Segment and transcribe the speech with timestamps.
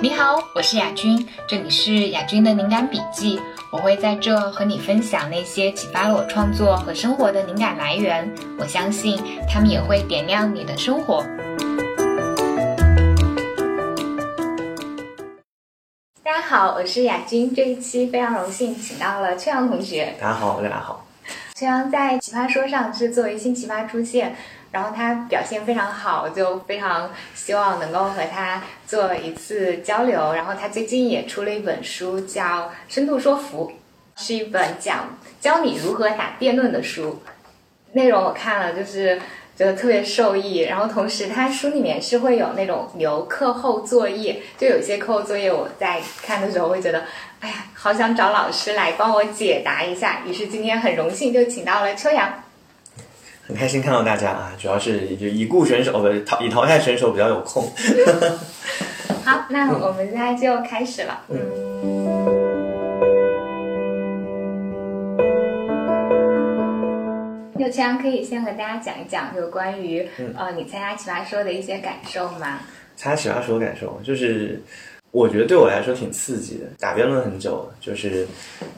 [0.00, 3.40] 你好，我是雅君，这里是雅君的灵感笔记。
[3.72, 8.32] 我会在这和你分享那些启发了我创作和生活的灵感来源。
[8.60, 11.26] 我相信他们也会点亮你的生活。
[16.22, 17.52] 大家好，我是雅君。
[17.52, 20.14] 这一期非常荣幸请到了秋阳同学。
[20.20, 21.04] 大家好，大家好。
[21.56, 24.36] 秋阳在《奇葩说》上是作为新奇葩出现。
[24.70, 30.34] 然后他表现非常好，就非常希望能够和他做一次交流。
[30.34, 32.44] 然后他最近也出了一本书，叫
[32.86, 33.72] 《深度说服》，
[34.22, 37.22] 是一本讲教你如何打辩论的书。
[37.92, 39.18] 内容我看了，就是
[39.56, 40.58] 觉得特别受益。
[40.58, 47.04] 然后同时，他书里面是会有那种留课后作业，就有些课后作业我在看的时候会觉得，
[47.40, 50.20] 哎呀，好想找老师来帮我解答一下。
[50.26, 52.30] 于是今天很荣幸就请到了秋阳。
[53.48, 57.64] 很开心看到大家啊，主要是就已故选手不淘已淘汰选手比较有空。
[59.24, 61.24] 好，那我们现在就开始了。
[61.30, 61.38] 嗯。
[67.56, 70.06] 有枪可以先和大家讲一讲，就关于
[70.36, 72.60] 呃你参加奇葩说的一些感受吗？
[72.96, 74.60] 参加奇葩说的感受就是。
[75.10, 78.28] 我觉得对我来说挺刺激的，打辩论很久了，就是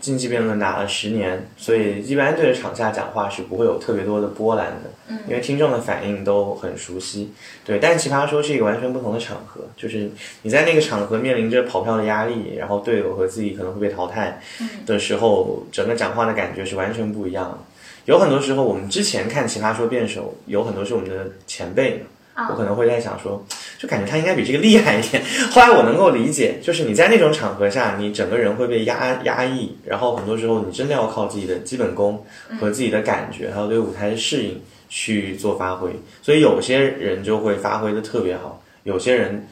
[0.00, 7.32] 竞技辩论打了十年，所以一般对着场下讲话是不会有特别多的波澜的，嗯，因为听众的反应都很熟悉，
[7.64, 7.80] 对。
[7.80, 10.08] 但奇葩说是一个完全不同的场合，就是
[10.42, 14.40] 你在那个场合面临着跑票的压力，然后队友和自己可能会被淘汰
[14.86, 17.58] 的时候，整个讲话的感觉是完全不一样的。
[18.04, 22.04] 有很多时候，我们之前看奇葩说辩手，有很多是我们的前辈。
[22.48, 23.44] 我可能会在想说，
[23.80, 25.22] 就感觉他应该比这个厉害一点。
[25.50, 32.22] 后来我能够理解，就是你在那种场合下，你整个人会被压压抑，然后很多时候你真的要靠自己的基本功
[32.60, 35.88] 和自己的感觉，还有对舞台的适应去做发挥。
[36.20, 39.46] 所以有些人就会发挥的特别好，有些人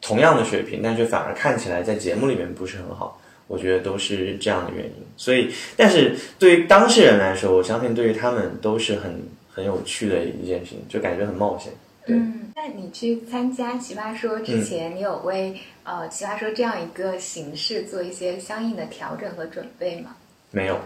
[0.00, 3.20] 同样的水平，但却反而看起来在节目里面不是很好。
[3.46, 4.92] 我觉得都是这样的原因。
[5.16, 11.72] 所以，但是对于当事人来说，我相信对于他们都是很很有趣的一件事情，就感觉很冒险。
[12.06, 20.16] 嗯，那你去参加奇葩说之前，你有为呃奇葩说这样一个形式做一些相应的调整和准备吗？
[20.50, 20.78] 没有，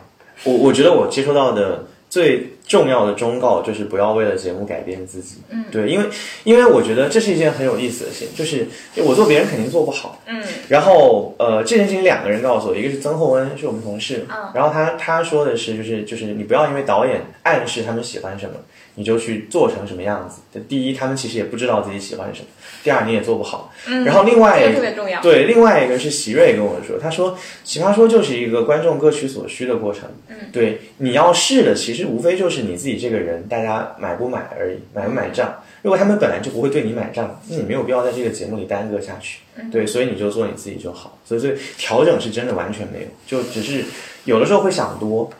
[0.44, 5.36] 我我觉得我接收到的最重要的忠告就是不要为了节目改变自己。
[5.48, 6.06] 嗯，对，因为
[6.42, 8.66] 因为我觉得这是一件很有意思的事情，就是
[9.02, 10.20] 我做别人肯定做不好。
[10.26, 18.56] 嗯，然后呃这件事情两个人告诉我，一个是曾厚恩是我们同事，嗯，然后他他说的是就是就是你不要因为导演暗示他们喜欢什么。
[18.96, 20.60] 你就去做成什么样子？
[20.68, 22.46] 第一，他们其实也不知道自己喜欢什么；
[22.82, 23.72] 第二，你也做不好。
[23.86, 24.04] 嗯。
[24.04, 25.20] 然后另外，特别重要。
[25.20, 27.32] 对，另外一个是席瑞跟我说，他说
[27.64, 30.08] 《奇葩说》就是一个观众各取所需的过程。
[30.28, 30.36] 嗯。
[30.52, 35.62] 对，你要试的其实无非就是你自己这个人，大家买不买而已，买不买账。
[35.82, 39.40] 如果他们本来就不会对你买账，那你没有必要在这个节目里耽搁下去。
[39.56, 39.70] 嗯。
[39.70, 41.18] 对，所以你就做你自己就好。
[41.24, 43.84] 所以，所以调整是真的完全没有，就只是
[44.24, 45.30] 有的时候会想多。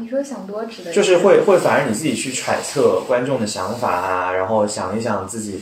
[0.00, 5.60] 你说想多指的，就是会会反而你自己去揣测观众的想法啊，然后想一想自己，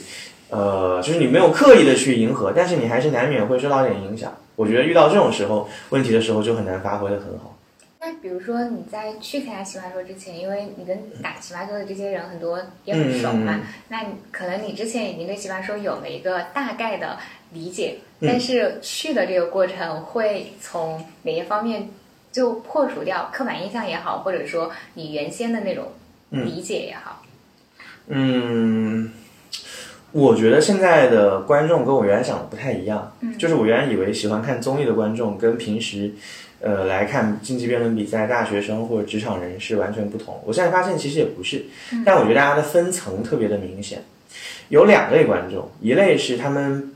[0.49, 4.33] 呃，就是你没有刻意的去迎合，但是你还是难免会受到点影响。
[4.55, 7.57] 我觉得遇到这种时候问题的时候就很难发挥的很好。
[8.01, 17.19] 那比如说你在去参加奇葩说之前，因为你跟打奇葩说的这些人很多也很熟嘛，那可能你之前已经对奇葩说有了一个大概的
[17.53, 21.89] 理解，但是去的这个过程会从哪些方面？
[22.39, 25.89] 就破除掉刻板印象也好，或者说你原先的那种
[26.31, 27.25] 理解也好。
[28.07, 29.11] 嗯，
[30.13, 33.13] 我觉得现在的观众跟我原来想的不太一样。
[33.23, 36.13] 嗯，就是我原来以为喜欢看综艺的观众跟平时
[36.61, 40.41] 呃来看竞技辩论比赛大学生或者职场人士完全不同。
[40.47, 41.65] 我现在发现其实也不是，
[42.07, 44.05] 但我觉得大家的分层特别的明显。
[44.69, 46.95] 有两类观众，一类是他们。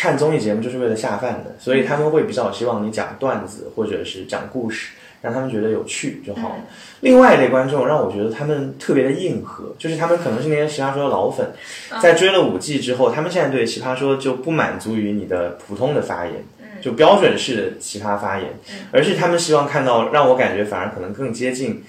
[0.00, 6.56] 看综艺节目就是为了下饭的，所以他们会比较希望你讲段子或者是讲故事，让他们觉得有趣就好了。
[7.00, 11.50] 另外一类观众让我觉得他们特别的硬核，就是他们可能是那些奇葩说的老粉，
[12.00, 16.36] 在追了五季之后，他们现在对奇葩说就不满足于你的普通的发言，
[16.80, 18.48] 就标准式的奇葩发言，
[18.92, 21.84] 而是他们希望看到让我感觉反而可能更接近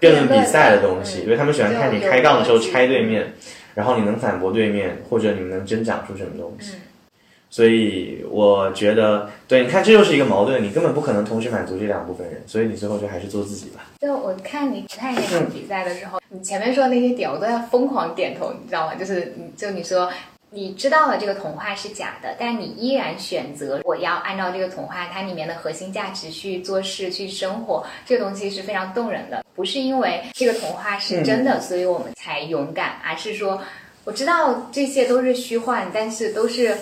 [0.00, 3.34] 辩论比赛的东西，因为他们喜欢看你开杠的时候拆对面，
[3.76, 6.72] 然后你能反驳对面，或者你们能真讲出什么东西。
[7.52, 13.84] 所以我觉得，对，你看，这就是一个矛盾，你根本不可能同时满足这两部分人，所以你最后就还是做自己吧。
[14.00, 18.94] 就我看你看那场比赛的时候，你前面说的那些点，我都在疯狂点头，你知道吗？
[18.94, 20.10] 就是，就你说
[20.48, 29.44] 你知道了这个童话是假的，但你依然选择我要按照这个童话它里面的核心价值去做事、去生活，这个东西是非常动人的。
[29.54, 33.60] 不是因为这个童话是真的，所以我们才勇敢，而是说
[34.04, 36.74] 我知道这些都是虚幻，但是都是。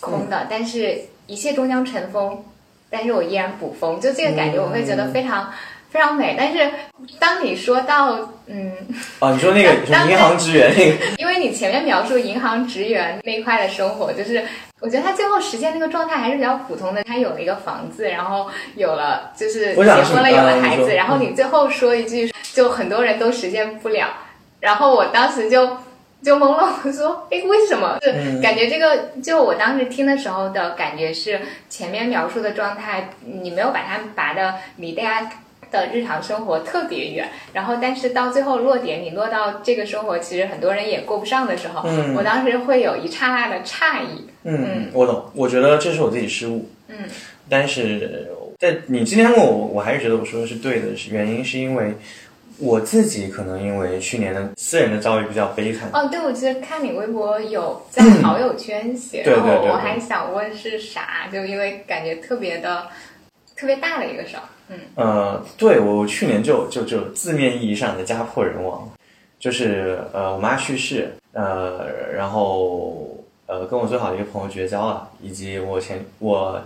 [0.00, 2.44] 空的，但是一切终将尘封，
[2.90, 5.52] 但是我依然捕风，就这个感觉我会觉得非常、
[5.90, 6.34] 非常美。
[6.38, 6.70] 但是
[7.18, 8.72] 当你说到嗯，
[9.18, 14.44] 哦，你说那个当银行职员那个， 因为你前面描述银行职员那一块的生活，就是
[14.80, 17.02] 我觉得他最后实现那个状态还是比较普通的。
[17.04, 24.08] 他有了一个房子，然后有了就是结婚了，有了孩子，然后你最后说一句，就很多人都实现不了。
[24.60, 25.76] 然后我当时就
[26.22, 27.98] 就懵了，我说，哎，为什么？
[28.42, 35.30] 感觉这个，就我当时听的时候的感觉是，前面描述的状态，你没有把它拔的离大家
[35.70, 44.26] 的日常生活特别远，然后但是到最后落点，你落到这个生活，其实很多人也过不上的时候，嗯我当时会有一刹那的诧异。
[44.44, 46.96] 嗯，我懂，我觉得这是我自己失误，嗯，
[47.48, 51.94] 但是在你今天问我，我还是觉得我说的是对的，是原因是因为
[52.58, 62.86] 我自己可能因为去年的私人的遭遇比较悲惨，哦，对，我记得看你微博有在好友圈写，对对然后我还想问是啥，就因为感觉特别的
[63.54, 64.42] 特别大的一个事儿。
[64.68, 64.78] 嗯。
[64.94, 68.88] 呃，对我去年就就就字面意义上的家破人亡，
[69.38, 76.60] 就是呃我妈去世，呃然后呃跟我最好的一个朋友绝交了，以及我前我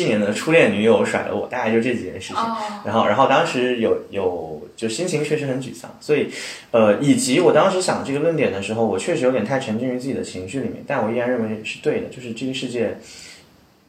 [0.00, 2.36] 七年的初恋女友甩了我，大概就这几件事情。
[2.36, 6.28] 哦，然后，然后当时有有就心情确实很沮丧，所以，
[6.70, 12.96] 呃，以及我当时想这个论点的时候，我确实有点太沉浸于自己的情绪里面，但我依然认为是对的，就是这个世界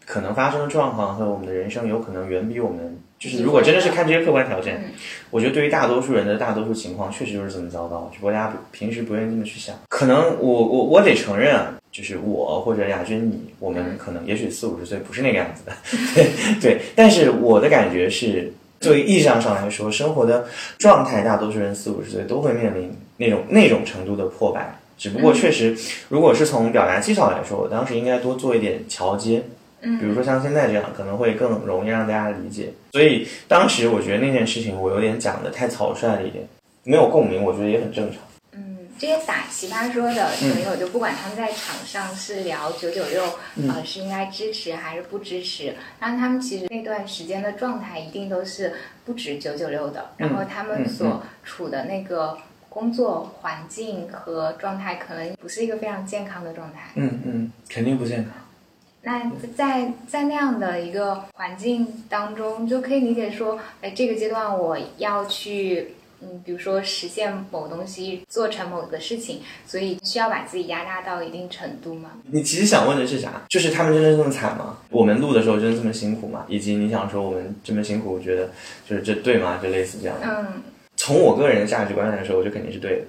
[0.06, 4.92] 可能发生的状况和我们的人生有可能远比我们，就是如果真的是看这些客观条件，嗯
[5.30, 9.74] 我觉得对于大多数人的大多数情况确实就是这么糟糕，只不过大家平时不愿意这么去想。
[9.88, 15.74] 可能我我我得承认啊，就是我或者亚军你，我们可能也许四五十岁不是那个样子的，
[16.16, 16.30] 对
[16.62, 18.54] 对，但是我的感觉是。
[18.80, 20.48] 作为意义上上来说，生活的
[20.80, 24.76] 状态，大多数人四五十岁都会面临那种那种程度的破败。
[24.98, 25.78] 只不过确实，
[26.10, 29.44] 如果是从表达技巧来说，我当时应该多做一点桥接，
[29.82, 32.74] 嗯比如说像现在这样，可能会更容易让大家理解。
[32.94, 36.44] 所以当时我觉得那件事情我有点讲的太草率了一点，
[36.84, 38.18] 没有共鸣，我觉得也很正常。
[39.02, 43.24] 嗯，这些打奇葩说的朋友，就不管他们在场上是聊九九六，
[43.68, 52.38] 呃，是应该支持还是不支持，然后他们其实那段时间的状态一定都是不止九九六的，然后他们所处的那个
[52.70, 56.92] 工作环境和状态，可能不是一个非常健康的状态。
[56.96, 58.34] 嗯嗯，肯定不健康。
[59.04, 72.12] 那在在那样的一个环境当中，就可以理解说，哎，这个阶段我要去，嗯，比如说实现某东西，做成某个事情，所以需要把自己压榨到一定程度吗？
[72.32, 73.42] 你其实想问的是啥？
[73.50, 74.78] 就是他们真的这么惨吗？
[74.90, 76.46] 我们录的时候真的这么辛苦吗？
[76.48, 78.50] 以及你想说我们这么辛苦，我觉得
[78.88, 79.60] 就是这对吗？
[79.62, 80.28] 就类似这样的。
[80.28, 80.62] 嗯
[80.98, 83.06] 从我个人的价值观来说，我觉得肯定是对的。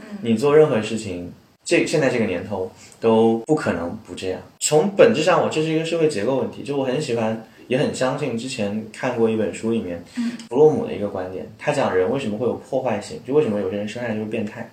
[0.00, 1.32] 嗯你做任何事情，
[1.64, 4.40] 这现在这个年头都不可能不这样。
[4.58, 6.64] 从本质上，我这是一个社会结构问题。
[6.64, 10.02] 就我很喜欢，也很相信之前看过一本书里面，
[10.48, 14.70] 弗洛姆的一个观点，他讲人为什么会有破坏性，就为什么有些人生下来就是变态，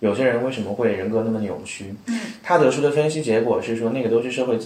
[0.00, 1.94] 有些人为什么会人格那么扭曲。
[2.06, 4.58] 嗯他得出的分析结果是说，那个都是社会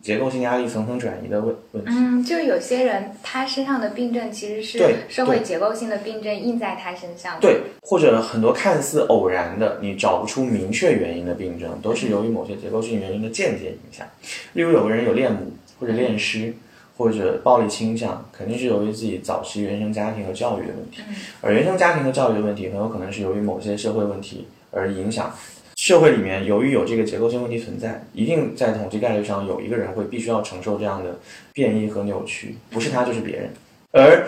[0.00, 1.90] 结构性压力层层转移的问问题。
[1.90, 4.78] 嗯，就有些人他身上的病症其实是
[5.08, 7.40] 社会结构性的病症印在他身上的。
[7.40, 14.06] 对，或者很多看似偶然的，你找不出明确原因的病症，都是由于某些结构性原因的间接影响。
[14.52, 16.54] 例如，有个人有恋母或者恋尸，
[16.96, 21.02] 或者暴力倾向，肯定是由于自己早期原生家庭和教育的问题。
[21.40, 25.34] 而原生家庭和教育的问题，很有可能是由于某些社会问题而影响。
[25.76, 31.18] 社会里面由于有这个结构性问题存在，一定在统计概率上有一个人会必须要承受这样的
[31.52, 33.50] 变异和扭曲，不是他就是别人。
[33.92, 34.26] 而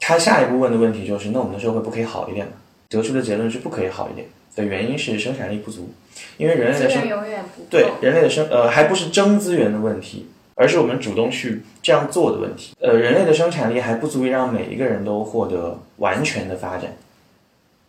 [0.00, 2.52] 他下一步问的问题就是：那我们的社会不可以好一点吗？
[2.88, 5.94] 得出的结论是不可以好一点的原因是生产力不足，
[6.36, 7.68] 因为人类的生源永远不够。
[7.70, 12.74] 对人类的生呃还不是争资源的问题，而是我们主动去这样做的问题。
[12.80, 16.96] 呃，人类的生产力还不足以让每一个人都获得完全的发展，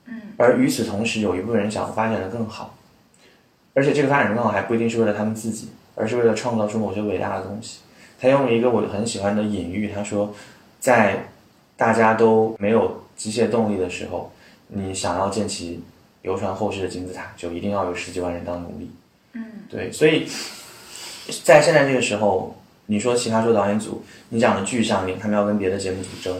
[0.05, 2.75] 嗯，而与此同时，有一部分人想发展的更好，
[3.73, 7.79] 而且这个发展的更好还不一定是为了他们自己，而是为了创造出某些伟大的东西。
[8.19, 10.33] 他用了一个我很喜欢的隐喻，他说，
[10.79, 11.25] 在
[11.75, 14.31] 大家都没有机械动力的时候，
[14.67, 15.83] 你想要建起
[16.21, 18.89] 流传后世的金字塔，就一定要有十几万人当奴隶。
[19.33, 20.25] 嗯，对，所以
[21.43, 22.55] 在现在这个时候，
[22.87, 26.35] 你说奇葩说导演组，你讲的剧上面，他们要跟别的节目组争，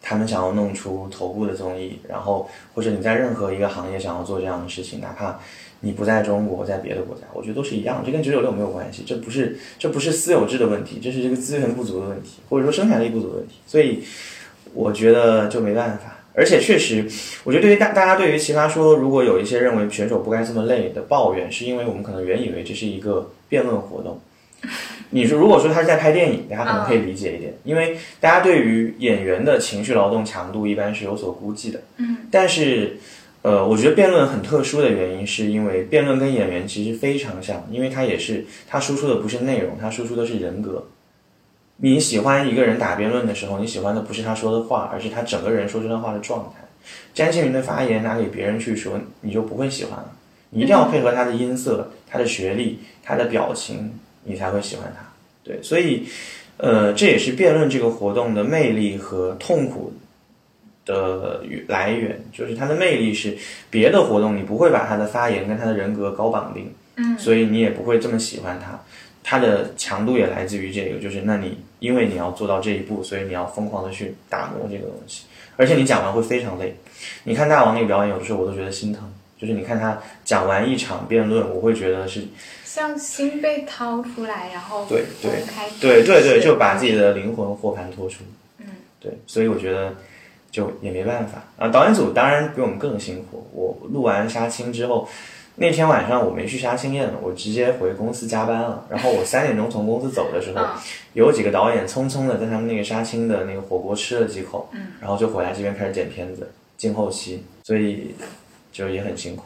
[0.00, 5.38] 他们想要弄出头部的综艺，然后或者你在任何一个行业想要做这样的事情，哪怕
[5.80, 14.02] 你不在中国，在别的国家，我觉得都是一样，这跟九九六没有关系，这不是这不是私有制的问题，这是这个资源不足的问题，或者说生产力不足的问题，所以
[14.72, 16.15] 我觉得就没办法。
[16.36, 17.02] 而且确实，
[17.44, 24.20] 我觉得对于大大家对于奇葩说，如果有一些认为选手不该这么累的抱怨，是因为我们可能原以为这是一个辩论活动，
[25.10, 31.80] 你说如果说他是在拍电影，大家可能可以理解一点，因为大家对于演员的情绪劳动强度一般是有所估计的。
[31.96, 32.98] 嗯，但是，
[33.40, 40.86] 呃，我觉得辩论很特殊的原因，是因为辩论跟演员其实非常像，因为他也是他输出的不是内容，他输出的是人格。
[41.78, 46.66] 你喜欢一个人打辩论的时候，你喜欢的不是他说的话，而是他整个人说这段话的状态。
[47.12, 50.12] 詹青云的发言拿给别人去说，你就不会喜欢了。
[50.50, 55.04] 你一定要配合他的音色、他的学历、他的表情，你才会喜欢他。
[55.42, 56.06] 对，所以，
[56.56, 59.92] 呃，这也是辩论这个活动的魅力和痛苦
[60.84, 62.24] 的来源。
[62.32, 63.36] 就是它的魅力是
[63.68, 68.80] 别的活动你不会把他的发言跟他的人格高绑定，嗯，所以你也不会这么喜欢他。
[69.24, 75.24] 他的强度也来自于这个，就是那你因为你要做到这一步，所以你要疯狂的去打磨这个东西，
[75.56, 76.76] 而且你讲完会非常累。
[77.24, 79.02] 你看大王那个表演，有的时候我都觉得心疼。
[79.38, 82.26] 就是你看他讲完一场辩论，我会觉得是
[82.64, 88.24] 像心被掏出来，然后对对开对对对，就把自己的灵魂和盘托出。
[88.60, 88.66] 嗯，
[88.98, 89.94] 对，所以我觉得
[90.50, 91.68] 就也没办法啊。
[91.68, 93.46] 导演组当然比我们更辛苦。
[93.52, 95.06] 我录完杀青之后，
[95.56, 98.84] 那天晚上我没去杀青宴，我直接回公司加班了。
[98.90, 100.68] 然后我三点钟从公司走的时候，嗯
[101.14, 108.14] 有几个导演匆匆的在他们那个杀青的那个火锅吃了几口，嗯，然后就回来这边开始剪片子、进后期，所以
[108.70, 109.44] 就也很辛苦。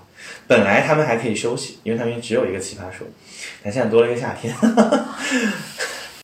[0.49, 3.07] 本来他们还可以休息，因为他们只有一个奇葩说，
[3.63, 4.53] 但现在多了一个夏天。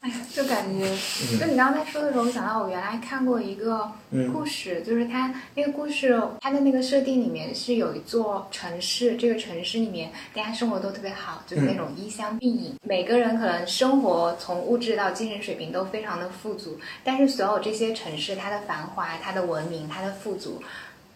[0.07, 0.87] 哎呀，就感觉，
[1.33, 1.41] 嗯。
[1.41, 4.33] 就你刚才说的时候，我想到我原来看过一个嗯。
[4.33, 20.63] 故事，就是它那个故事，它的那个设定里面是有一座城市，这个城市里面大家生活都特别好，就是那种衣香鬓影，每个人可能生活从物质到精神水平都非常的富足，但是所有这些城市，它的繁华、它的文明、它的富足。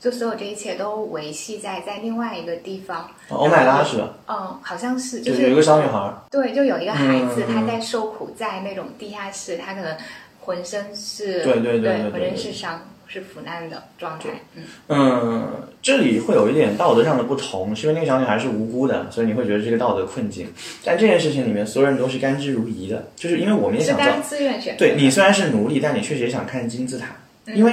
[0.01, 4.15] 就所有这一切都维系在在另外一个地方，欧麦拉是吧？
[4.29, 9.95] 嗯，好像是，就是有一个小女孩儿，对，就有一个孩子，嗯他在受苦，在那种地下室，她可能
[10.41, 14.31] 浑身是，对对对浑身是伤，是腐烂的状态。
[14.55, 15.49] 嗯，嗯，
[15.83, 20.51] 这里会有一点道德上的不同，是因为那个小女孩是无辜的，所以你会觉得这个道德困境。
[20.83, 24.77] 但这件事情里面，所有人都是甘之如饴的，就是因为我们也想知道是大家，自愿选。
[24.79, 27.09] 对你虽然是奴隶，但你确实也想看金字塔，
[27.45, 27.73] 嗯因为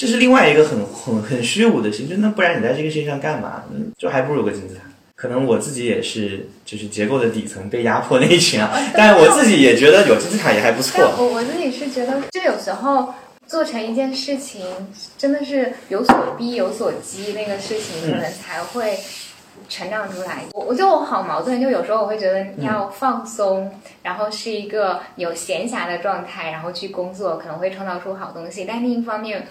[0.00, 2.08] 这是另外一个很很很虚无的事情。
[2.08, 3.64] 就那不然你在这个世界上干嘛？
[3.70, 4.80] 嗯，就还不如有个金字塔。
[5.14, 11.04] 可能我自己也是，就是结构的底层被压迫那一群啊，但是我自己也觉得有金字塔也还不错。
[11.18, 13.12] 我我自己是觉得，就有时候
[13.46, 14.64] 做成一件事情，
[15.18, 18.98] 真的是有所逼有所激，那个事情可能才会
[19.68, 20.44] 成长出来。
[20.52, 23.70] 我我觉得我好矛盾，就有时候我会觉得你要放松，
[24.02, 28.64] 然后是一个有闲暇的状态，然后去工作，可能会创造出好东西。
[28.66, 29.46] 但另一方面，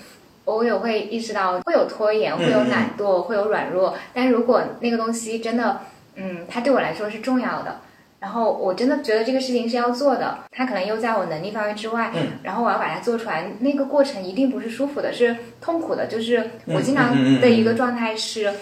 [0.56, 3.96] 我也会意识到会有拖延，会有懒惰，会有软弱。
[4.14, 5.82] 但如果那个东西真的，
[6.16, 7.82] 嗯，它对我来说是重要的。
[8.20, 16.06] 然后我真的觉得这个事情是要做的，它可能又在我能力范围之外，嗯然后我要把它做出来，那个过程一定不是舒服的，是痛苦的。
[16.08, 18.54] 就是我经常的一个状态是，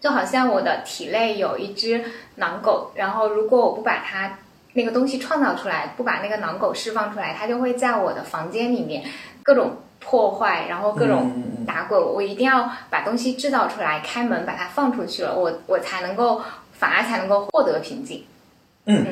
[0.00, 2.02] 就好像我的体内有一只
[2.34, 4.38] 狼狗，然后如果我不把它
[4.72, 9.04] 那个东西创造出来，不把那个狼狗释放出来，它就会在我的房间里面
[9.44, 12.00] 各种破坏，然后各种打滚。
[12.00, 16.42] 我一定要把东西制造出来，开门把它放出去了，我我才能够，
[16.72, 18.24] 反而才能够获得平静。
[18.86, 19.06] 嗯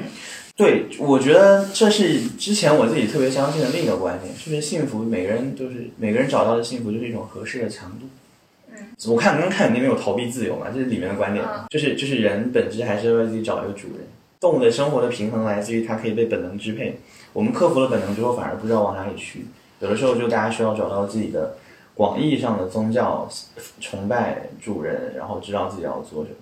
[0.56, 8.06] 对，我觉得这是之前我自己特别相信的另一个观点，就是幸福，每个人都是每个人找到的幸福就是一种合适的强度。
[8.72, 14.06] 嗯，我看刚刚看你那边有逃避自由嘛，这是里面的观点，嗯就是就是人本质还是为自己找一个主人。
[14.40, 16.98] 动物的生活的平衡来自于它可以被本能支配，
[17.32, 19.46] 我们克服了本能之后，反而不知道往哪里去。
[19.80, 21.56] 有的时候就大家需要找到自己的
[21.94, 23.28] 广义上的宗教
[23.80, 26.36] 崇拜主人，然后知道自己要做什么。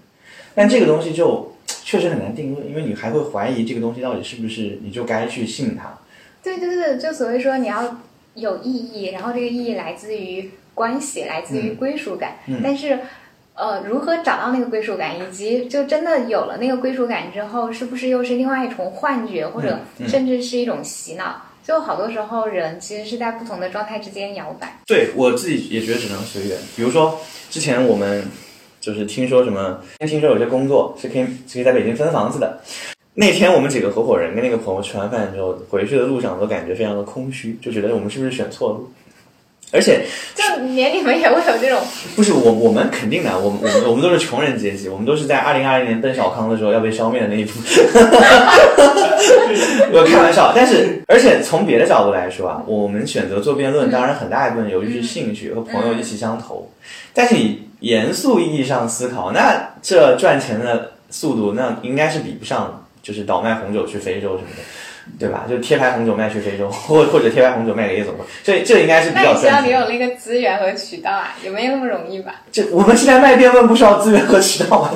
[0.54, 5.98] 但这个东西就确实很难定论，因为你还会怀疑这个东西到底是不是你就该去信它。
[6.42, 7.96] 对对对，就所谓说你要
[8.34, 12.36] 有意义，然后这个意义来自于关系，来自于归属感。
[12.46, 13.00] 嗯但是，
[13.54, 21.42] 呃，如何找到那个归属感，以及就真的有了那个归属感之后，是不是又是另外一重幻觉，或者嗯甚至是一种洗脑？
[21.66, 24.78] 就好多时候人其实是在不同的状态之间摇摆。
[24.86, 26.56] 对我自己也觉得只能随缘。
[26.76, 27.18] 比如说
[27.50, 28.24] 之前我们
[28.80, 32.60] 就是听说什么，听说有些工作是可以是可以在北京分房子的。
[33.14, 38.92] 那天我们几个合伙人跟那个朋友吃完饭之后，回去的路上都感觉非常的空虚，就觉得我们是不是选错路？
[39.72, 40.44] 而且就
[40.74, 41.80] 连你们也会有这种，
[42.14, 47.84] 不是我，我们肯定的，我们我们我们都是穷人阶级，我们都是在二零二零年奔小康的时候要被消灭的那一部分。
[49.92, 56.70] 我开玩笑，但是而且从别的角度来说啊，我们选择做辩论，当然很大一部分由于是兴趣和朋友一起相投，
[57.12, 64.62] 但是你严肃意义上思考，那这赚钱的速度那应该是比不上就是倒卖红酒去非洲什么的，
[65.18, 65.44] 对吧？
[65.48, 69.70] 就贴牌红酒卖去非洲， 或或者贴牌红酒卖给夜总会，这这应该是比那较你需要你。
[69.70, 72.42] 有那个资源和渠道啊，也没有那么容易吧？
[72.52, 74.90] 这我们现在卖辩论不需要资源和渠道啊，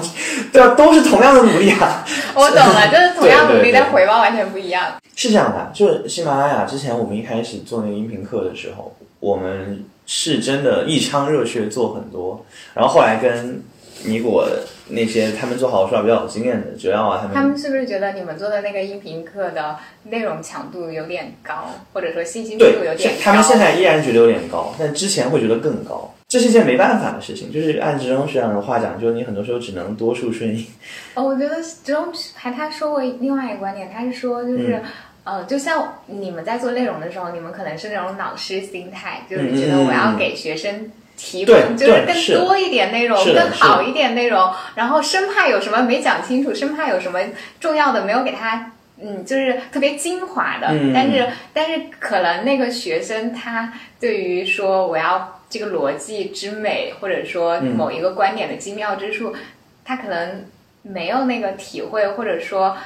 [0.53, 2.05] 对啊，都是同样的努力啊。
[2.35, 4.95] 我懂了，就是同样努力，但回报完全不一样。
[5.17, 13.63] 是这样的，就是喜马拉雅之前我们一开始做那个音频课的时候，我们是真的一腔热血做很多，然后后来跟
[14.05, 14.49] 米果
[14.89, 23.19] 那些他们做好说话比较有经验的主要啊，他们他们是不是觉得你们做的那个音频课的内容强度有点高，或者说信息密度有，点高？
[23.19, 26.13] 是他们现在依然觉得有点高，但之前会觉得更高。
[26.29, 30.67] 这是一件没办法的事情，就是按职中学长的话讲，就是你很多时候只能多数顺应。
[31.15, 34.77] 哦，我觉得这种还他说过另外一个观点，他是说就是。
[34.77, 34.83] 嗯
[35.23, 40.91] 呃，就像你们在做内容的时候，你们可能是那种老师心态，就是嗯觉得我要给学生
[41.23, 47.21] 提供，就是更多一点内容，更好一点内容，然后生怕有什么没讲清楚，生怕有什么
[47.61, 48.73] 重要的没有给他，
[49.03, 50.69] 嗯，就是特别精华的。
[50.71, 59.37] 嗯但是，但是可能那个学生他对于说我要这个逻辑之美，或者说嗯某一个观点的精妙之处，
[59.85, 60.47] 他可能
[60.83, 62.77] 没有那个体会，或者说。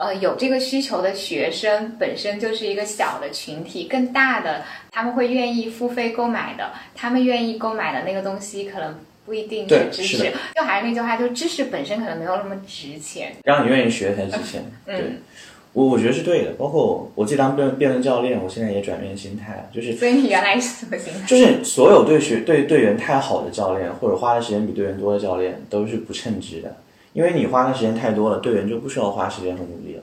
[0.00, 8.94] 呃，有这个需求的学生本身就是一个小的群体，更大的他们会愿意付费购买的，他们愿意购买的那个东西可能
[9.26, 10.32] 不一定是知识。
[10.54, 13.34] 就还是那句话，就知识本身可能没有那么值钱。
[13.44, 14.64] 让你愿意学才值钱。
[14.86, 15.04] 嗯对，
[15.74, 16.52] 我我觉得是对的。
[16.52, 21.26] 包括我自己当辩辩论教练，我现在也转变心态了，就是所以你原来是什么心态？
[21.26, 26.74] 就是所有对学对队员太好的教练，或者花的时间比队员多的教练，都是不称职的。
[27.12, 30.02] 因为你花的时间太多了，队员就不需要花时间和努力了。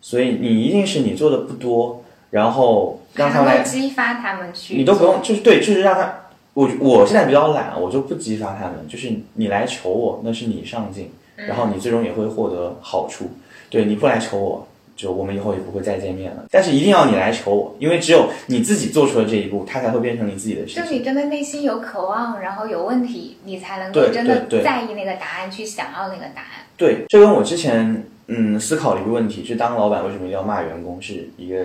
[0.00, 6.14] 所以你一定是你做的不多，然后让他们来激发他们去，你都不用，就是对，就是让他，
[6.52, 13.30] 我我现在比较懒，我就不激发他们，就是你来求我，那是你上进，然后你最终也会获得好处。
[13.70, 16.44] 对，你不来求我，就我们以后也不会再见面了。
[16.50, 20.84] 但是一定要你来求我，因为只有你自己做出了这一步，它才会变成你自己的事情。
[20.84, 26.64] 就你真的内心有渴望，然后有问题，你才能够真的在意那个答案，去想要那个答案。
[26.76, 31.56] 对，这跟我之前嗯思考了一个问题，就当老板为什么一定要骂员工，是一个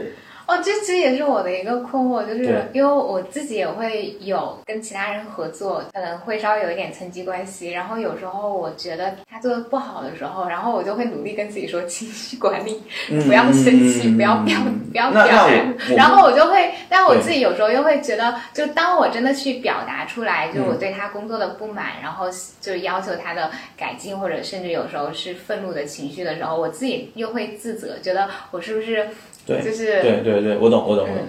[0.50, 12.82] 哦，这其实也是我的一个困惑，就是因为我自己也会有跟其他人合作，可能会稍微有一点层级关系，然后有时候我觉得他做的不好的时候，然后我就会努力跟自己说情绪管理，
[13.28, 14.58] 不要生气，嗯不要表
[14.92, 22.26] 不要那那表达我，然后我就会，但我自己有时候又会觉得，就当我真的去表达出来，就我嗯对他工作的不满，然后
[22.60, 29.08] 就要求他的改进，或者甚至有时候是愤怒的情绪的时候，我自己又会自责，觉得我是不是
[29.50, 31.26] 对就是对对对，我懂我懂我懂。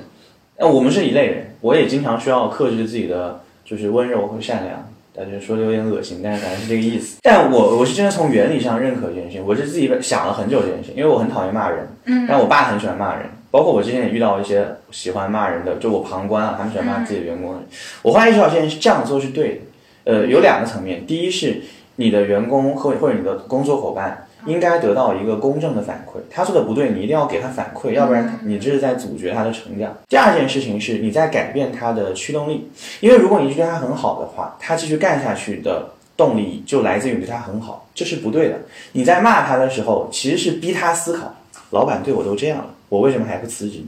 [0.58, 4.86] 那、我们是一类人，我也经常需要克制自己的就是温柔和善良。
[5.12, 7.18] 感觉说的有点恶心，但是反正是这个意思。
[7.20, 17.54] 但我我是真的从原理上认可这件事情，我是自己想了很久这件事情，因为我很讨厌骂人，嗯，但我爸很喜欢骂人，包括我之前也遇到一些喜欢骂人的，就我旁观啊，他们喜欢骂自己的员工。
[18.02, 19.60] 我后来意识到这件事这样做是对
[20.04, 21.60] 的，呃，有两个层面，第一是
[21.96, 29.94] 你的员工或或者你的工作伙伴应该得到一个公正的反馈，他做的不对，你一定要给他反馈，要不然你这是在阻绝他的成长。
[30.08, 38.56] 第二件事情是你在改变他的驱动力，因为如果你对他很好的话，他继续干下去的动力就来自于你对他很好，这是不对的。
[38.92, 41.34] 你在骂他的时候，其实是逼他思考，
[41.70, 43.78] 老板对我都这样了，我为什么还不辞职？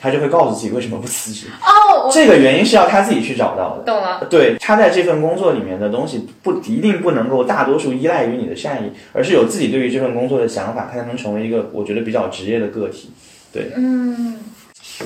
[0.00, 1.46] 他就会告诉自己为什么不辞职。
[1.60, 3.84] 哦，这个原因是要他自己去找到的。
[3.84, 4.26] 懂了。
[4.28, 13.10] 对他在这份工作里面的东西不一定不能够大多数依赖于你的善意，而是有自己对于这份工作的想法，他才能成为一个我觉得比较职业的个体。
[13.52, 14.38] 对嗯，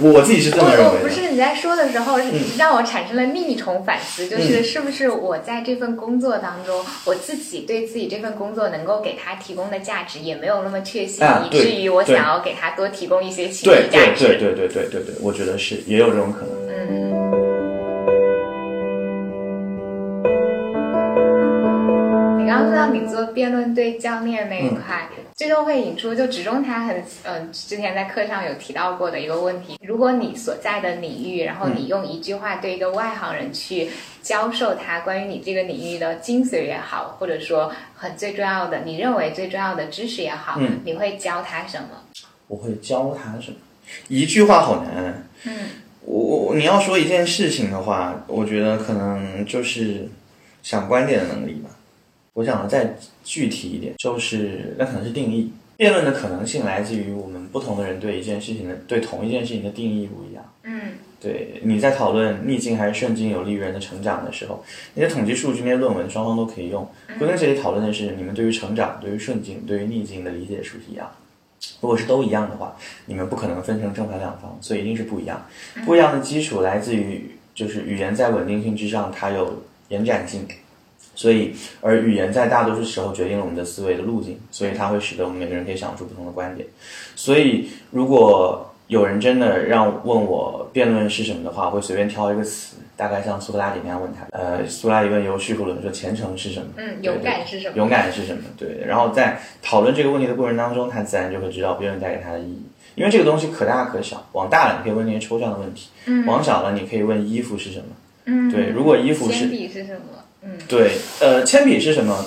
[0.03, 1.09] 我我自己是这么认我我不。
[1.09, 2.19] 是你在说的时候，
[2.57, 14.27] 让我产生了另一重反思，嗯就是是不是我在这份工作当中，我自己对自己这份工作能够给他提供的价值也没有那么确信，以至于我想要给他多提供一些情绪价值。
[14.27, 16.51] 对对对对对对对，我觉得是也有这种可能。
[16.69, 17.11] 嗯。
[22.39, 25.09] 你刚刚说到你做辩论队教练那一块，
[25.41, 33.89] 这就会引出就职中他很嗯、之前在课上有提到过的一个问题：如果你所在的领域，然后你用一句话对一个外行人去
[34.23, 41.89] 教授他关于你这个领域的精髓也好，或者说很最重要的你认为最重要的知识也好，嗯你会教他什么？
[42.47, 43.57] 我会教他什么？
[44.09, 45.27] 一句话好难。
[45.45, 45.57] 嗯，
[46.03, 50.07] 我我你要说一件事情的话，我觉得可能就是
[50.63, 51.71] 想观点的能力吧。
[52.35, 55.53] 我想的再具体一点，就是那可能是定义。
[55.77, 60.45] 辩论的可能性来自于我们不同的人对一件事情的对同一件事情的定义不一样。
[60.65, 64.63] 嗯对，你在讨论逆境还是顺境有利于人的成长的时候，
[64.95, 66.87] 那些统计数据、那些论文双方都可以用。
[67.19, 71.11] 归根结底讨论的是你们对于成长、对于顺境、对于逆境的理解是不是一样？
[71.81, 72.75] 如果是都一样的话，
[73.07, 75.47] 你们不可能分成正反两方，所以一定是不一样。
[75.85, 80.47] 不一样的基础来自于，就是语言在稳定性之上，它有延展性，
[81.21, 81.53] 所以
[81.83, 86.67] 而语言在大多数时候决定了我们的思维的路径，所以它会使得我们每个人可以想出不同的观点。
[87.15, 94.27] 所以如果有人真的让问我辩论是什么的话，我会随便挑一个词，大概像苏格拉底那样问他。
[94.31, 96.69] 呃，苏格拉底问由叙述论说虔诚是什么？
[96.79, 97.77] 嗯，勇敢是什么？
[97.77, 98.45] 勇敢是什么？
[98.57, 102.63] 对，然后在讨论这个问题的过程当中，他自然就会知道辩论带给他的意义。
[102.95, 107.85] 因为这个东西可大可小，往大了你可以问那些抽象的问题，嗯往小了你可以问衣服是什么。
[108.25, 110.20] 嗯，对，如果衣服是铅笔是什么？
[110.43, 112.25] 嗯对，呃，铅笔是什么？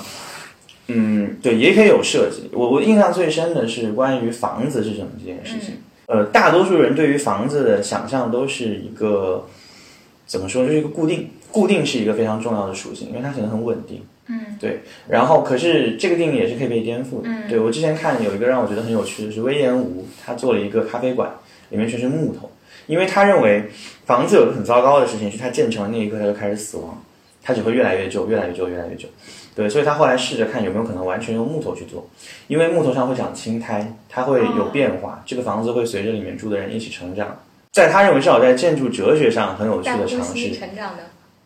[0.87, 2.49] 嗯，对，也可以有设计。
[2.51, 5.75] 我我印象最深的是关于房子是什么这件事情。
[6.07, 9.47] 呃，大多数人对于房子的想象都是一个
[10.25, 14.01] 怎么说，就是一个固定，固定是一个非常重要的属性，因为它显得很稳定。
[14.27, 17.29] 嗯对，然后可是这个定义也是可以被颠覆的。
[17.29, 21.29] 嗯对我之前看有一个让我觉得很有趣的是威廉吴，他做了一个咖啡馆，
[21.69, 22.51] 里面全是木头，
[22.87, 23.69] 因为他认为
[24.05, 27.03] 房子有个很糟糕的事情是它建成的那一刻它就开始死亡，
[27.43, 29.07] 它只会越来越旧，越来越旧，越来越旧。
[29.55, 32.09] 对，所以他后来试着看有没有可能完全用木头去做，
[32.47, 37.37] 因为木头上会长青苔，它会有变化，这个房子会随着里面住的人一起成长。
[37.71, 41.03] 在他认为至少在建筑哲学上很有趣的尝试，成长的。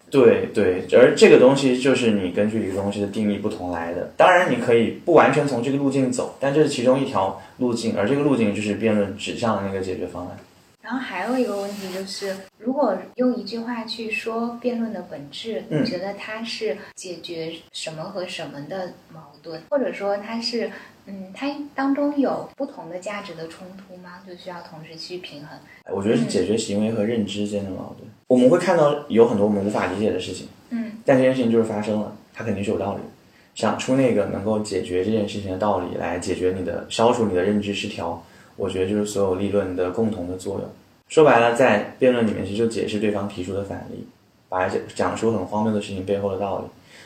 [0.09, 4.09] 对对，而这个东西就是你根据一个东西的定义不同来的。
[4.15, 10.37] 当然，你可以不完全从这个路径走，但这是其中一条路径，而这个路径就是辩论指向的那个解决方案。
[10.87, 20.71] 然后还有一个问题就是，如果用一句话去说辩论的本质，嗯你觉得它是解决什么和什么的矛盾，或者说它是，
[21.05, 24.21] 嗯，它当中有不同的价值的冲突吗？
[24.25, 25.59] 就需要同时去平衡。
[25.93, 28.09] 我觉得是解决行为和认知间的矛盾。
[28.27, 33.07] 我们会看到有很多我们无法理解的事情，嗯但这件事情就是发生了，它肯定是有道理的。
[33.55, 38.23] 想出那个能够解决这件事情的道理来解决你的消除你的认知失调，
[38.57, 40.63] 我觉得就是所有立论的共同的作用。
[41.07, 44.05] 说白了，在辩论里面其实就解释对方提出的反例，
[44.49, 46.65] 把讲讲出很荒谬的事情背后的道理，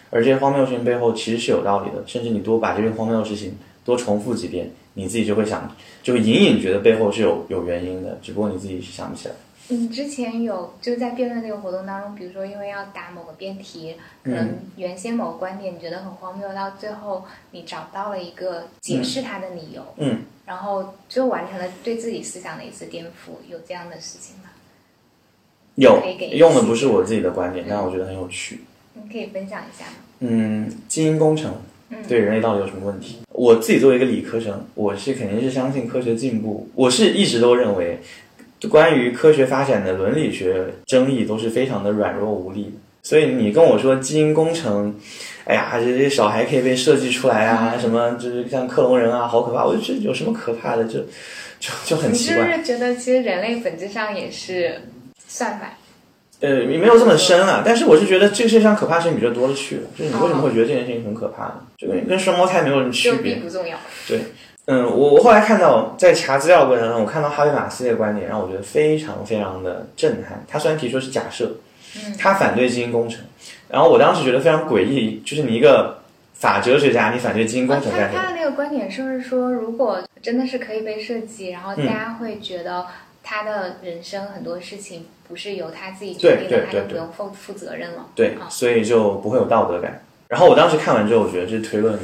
[0.09, 9.35] 而这些荒谬事情背后其实是有道理的，甚至你多把这些荒谬的事情多重复几遍，你自己就会想，就会隐隐觉得背后是有有原因的，只不过你自己是想不起来。
[9.71, 24.49] 你之前有就在辩论这个活动当中，比如说因为要答某个辩题，可能原先某个观点你觉得很荒谬，到最后你找到了一个解释它的理由，嗯，然后就完成了对自己思想的一次颠覆，有这样的事情吗？
[25.75, 26.03] 有
[26.33, 28.65] 用的不是我自己的观点，但我觉得很有趣。
[28.93, 29.93] 你可以分享一下吗？
[30.19, 31.53] 嗯，基因工程
[31.89, 33.19] 嗯对人类到底有什么问题？
[33.29, 36.69] 我自己作为一个理科生，我是肯定是相信科学进步。
[36.75, 38.01] 我是一直都认为，
[38.69, 42.71] 关于科学发展的伦理学争议都是非常的软弱无力的。
[43.03, 44.95] 所以你跟我说基因工程，
[45.45, 49.65] 哎呀，这些小孩可以被设计出来啊，什么就是像克隆人啊，好可怕！
[49.65, 50.83] 我就觉得有什么可怕的？
[50.83, 50.99] 就
[51.59, 52.43] 就 就很奇怪。
[52.45, 54.79] 是不是觉得其实人类本质上也是
[55.27, 55.73] 算法？
[56.41, 59.83] 呃，也没有这么深啊，但是我是觉得这个世界上可怕事情比这多了去了。
[59.97, 61.61] 就是你为什么会觉得这件事情很可怕呢？
[61.77, 63.43] 就跟跟双胞胎没有什么区就别并。
[63.43, 63.77] 不重要。
[64.71, 70.45] 嗯，我我后来看到在查资料的过程中，我看到哈维马斯的观点，让我觉得非常非常的震撼。
[70.47, 71.51] 他虽然提出是假设，
[72.17, 73.21] 他反对基因工程，
[73.67, 75.99] 然后我当时觉得非常诡异，就是你一个
[76.35, 78.21] 法哲学家，你反对基因工程他干什么？
[78.21, 82.85] 他的那个观点是不是说，如果真的是可以被设计，然后大家会觉得
[83.21, 88.05] 他的人生很多事情不是由他自己决定的，他就不用负负责任了。
[88.15, 90.01] 对，所以就不会有道德感。
[90.29, 91.99] 然后我当时看完之后，我觉得这推论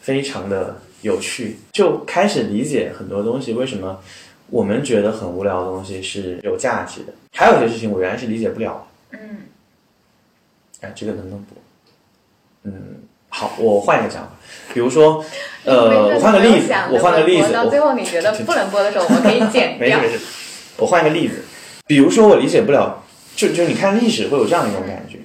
[0.00, 4.00] 非常的有趣，就开始理解很多东西为什么
[4.50, 7.12] 我们觉得很无聊的东西是有价值的。
[7.32, 9.18] 还有一些事情我原来是理解不了的。
[9.18, 9.46] 嗯
[10.82, 11.56] 哎，这个能不能播？
[12.64, 12.72] 嗯，
[13.30, 14.30] 好，我换一个讲法，
[14.74, 15.24] 比如说，
[15.64, 20.18] 呃，我换个例子，我换个例子，我到最后你觉得不能播的时候，我们可以剪掉 没事没。
[20.18, 20.24] 事，
[20.76, 21.42] 我换一个例子，
[21.86, 23.02] 比如说我理解不了，
[23.34, 25.18] 就就你看历史会有这样一种感觉，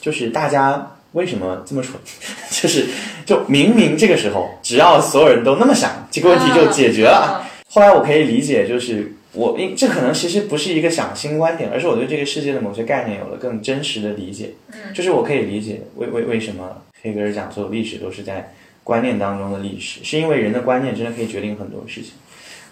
[0.00, 1.98] 就是大家为什么这么蠢？
[2.52, 2.86] 就是
[3.24, 7.42] 就明明这个时候，只要所有人都那么想，这个问题就解决了。
[7.42, 14.52] 嗯后来我可以理解，就是我因这可能其实不是一个想新观点，而是我对这个世界的某些概念有了更真实的理解。
[14.72, 22.12] 嗯，就是我可以理解为为为什么黑格尔讲所有历史都是在观念当中的历史，是因为人的观念真的可以决定很多事情。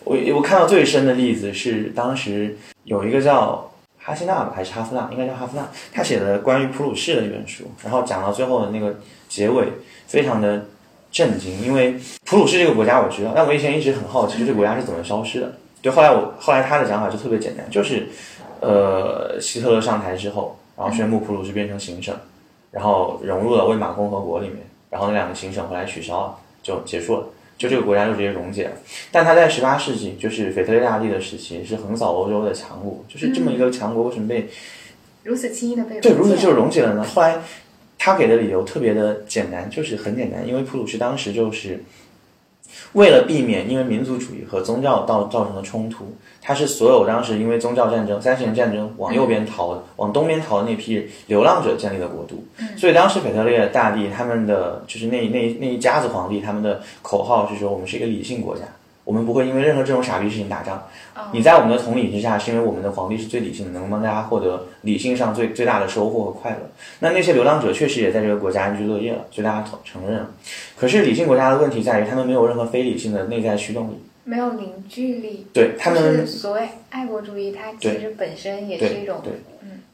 [0.05, 3.71] 我我看到最深的例子是当时有一个叫
[4.07, 8.95] 哈希纳吧，还是哈夫纳，应该叫哈夫纳，他写的关于普鲁士的一本书，然后讲到最后的那个
[9.29, 9.67] 结尾，
[10.07, 10.67] 非常的
[11.11, 15.51] 震惊，因为普鲁士这个国家我知道，但我以前一直很好奇，这个国家是怎么消失的。
[15.81, 18.07] 对，后来我后来他的讲法就特别简单，就是
[18.61, 22.15] 呃，希特勒上台之后，然后宣布普鲁士变成行省，
[22.71, 24.59] 然后融入了魏玛共和国里面，
[24.91, 27.27] 然后那两个行省后来取消了，就结束了。
[27.65, 28.73] 就这个国家就直接溶解了。
[29.11, 34.49] 但他在十八世纪，就是腓特烈大帝的时期，是横扫欧洲的强国，就是这么一个强国，为什么被
[35.23, 37.03] 如此轻易的被对如此就溶解了呢？
[37.03, 37.39] 后来
[37.99, 41.83] 他给的理由特别的简单，就是很简单，因为普鲁士当时就是
[42.95, 46.05] 为了避免因为民族主义和宗教造造成的冲突，
[46.41, 52.45] 他是所有当时因为宗教战争、三十年战争往右边逃、往东边逃的那批流浪者建立的国度。
[52.77, 58.63] 所以当时腓特烈大帝他们的就是那那那一家子皇帝，他们的口号是说我们是一个理性国家。
[59.05, 60.87] 我们不会因为任何这种傻逼事情打仗。
[61.33, 66.59] 你在我们的统领之下，是因为我们的皇帝是最理性的，能帮大家获得理性上最最大的收获和快乐。
[67.01, 70.31] 那那些流浪者确实也在这个国家安居乐业了，所以大家承承认了。
[70.77, 73.95] 可是理性国家的问题在于，他们没有任何非理性的内在驱动力。
[74.25, 75.47] 没有凝聚力。
[75.53, 79.35] 对他们就是所谓爱国主义，它其实本身也是一种对，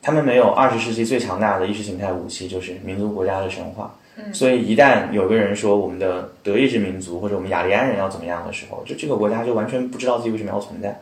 [0.00, 3.92] 他们没有二十世纪最强大的意识形态武器，就是民族国家的神话。
[4.32, 11.00] 所以一旦有个人说我们的德意志民族或者我们雅利安人要怎么样的时候，就这个国家就完全不知道自己为什么要存在。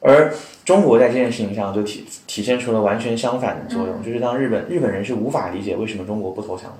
[0.00, 0.32] 而
[0.64, 6.78] 中国在这件事情上就体体现出了完全相反的作用，就是当日本日本人是无法理解为什么中国不投降的，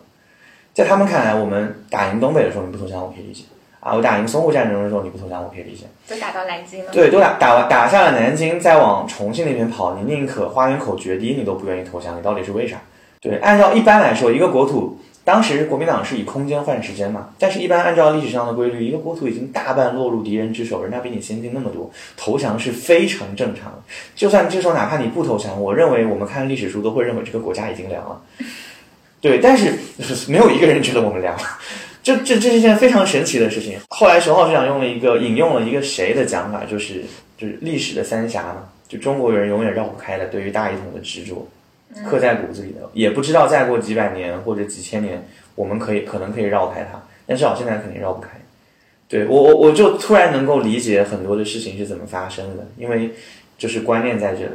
[0.72, 3.44] 在他们看来，我们打赢东北的时候你不投降我可以理解
[3.80, 6.90] 啊，我打赢淞沪战争的时候你不投降我可以理解，都打到南京了。
[6.90, 12.80] 对，都打打打下了南京，再往重庆那边跑，你宁可花园口决堤，你都不愿意投降，你到底是为啥？
[13.20, 14.98] 对，按照一般来说，一个国土，
[15.30, 23.78] 当时国民党是以空间换时间嘛，但是一般按照历史上的规律，一个国土已经大半落入敌人之手，人家比你先进那么多，投降是非常正常的。
[24.16, 28.20] 就算这时候哪怕你不投降，我认为我们看历史书都会认为这个国家已经凉了。
[29.20, 29.72] 对，但是
[30.26, 31.44] 没有一个人觉得我们凉了。
[32.02, 33.78] 这这这是件非常神奇的事情。
[33.90, 37.04] 后来熊浩局长用了一个引用了一个谁的讲法，就是
[37.38, 41.46] 就是历史的三峡嘛，就中国人永远绕不开的对于大一统的执着，
[42.08, 48.30] 刻在骨子里的，也不知道再过几百年或者几千年，我们可以可能可以绕开它，但至少现在肯定绕不开。
[49.08, 53.10] 对我我我就突然能够理解很多的事情是怎么发生的，因为
[53.58, 54.52] 就是观念在这里。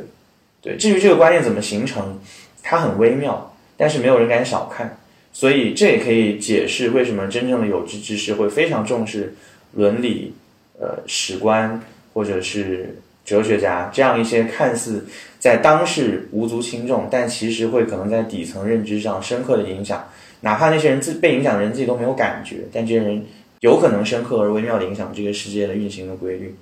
[0.61, 2.19] 对，至于这个观念怎么形成，
[2.63, 4.97] 它很微妙，但是没有人敢小看。
[5.33, 9.35] 所以这也可以解释为什么真正的有志之士会非常重视
[9.73, 10.33] 伦理、
[10.79, 11.81] 呃史观
[12.13, 15.05] 或者是哲学家这样一些看似
[15.39, 20.07] 在当世无足轻重，但其实会可能在底层认知上深刻的影响，
[20.41, 23.25] 哪怕那些人自被影响的人自己都没有感觉，但这些人
[23.61, 26.55] 有可能深刻而微妙的影响这个世界的运行的规律。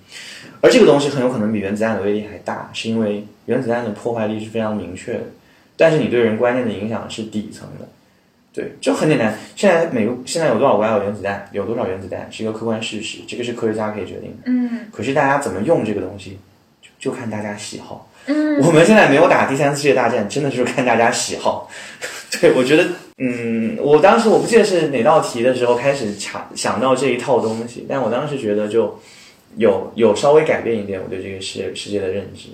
[0.62, 5.24] 而这个东西很有可能比原子弹的威力还大，是因为原子弹的破坏力是非常明确的，
[5.76, 7.86] 但是你对人观念的影响是底层的。
[8.54, 9.36] 对，就很简单。
[9.56, 11.50] 现在美国现在有多少国家有原子弹？
[11.52, 14.44] 有多少原子弹是一个客观事实，这个是科学家可以决定的。
[14.46, 16.38] 嗯可是大家怎么用这个东西，
[17.04, 18.10] 就就看大家喜好。
[18.28, 21.70] 嗯，我们现在没有打第三次世界大战，真的就是看大家喜好。
[22.40, 22.88] 对，我觉得，
[23.18, 28.98] 嗯，我当时我不记得是哪道题的时候开始想想到这一套东西，但我当时觉得就
[29.58, 32.50] 有有稍微改变一点我对这个世界世界的认知。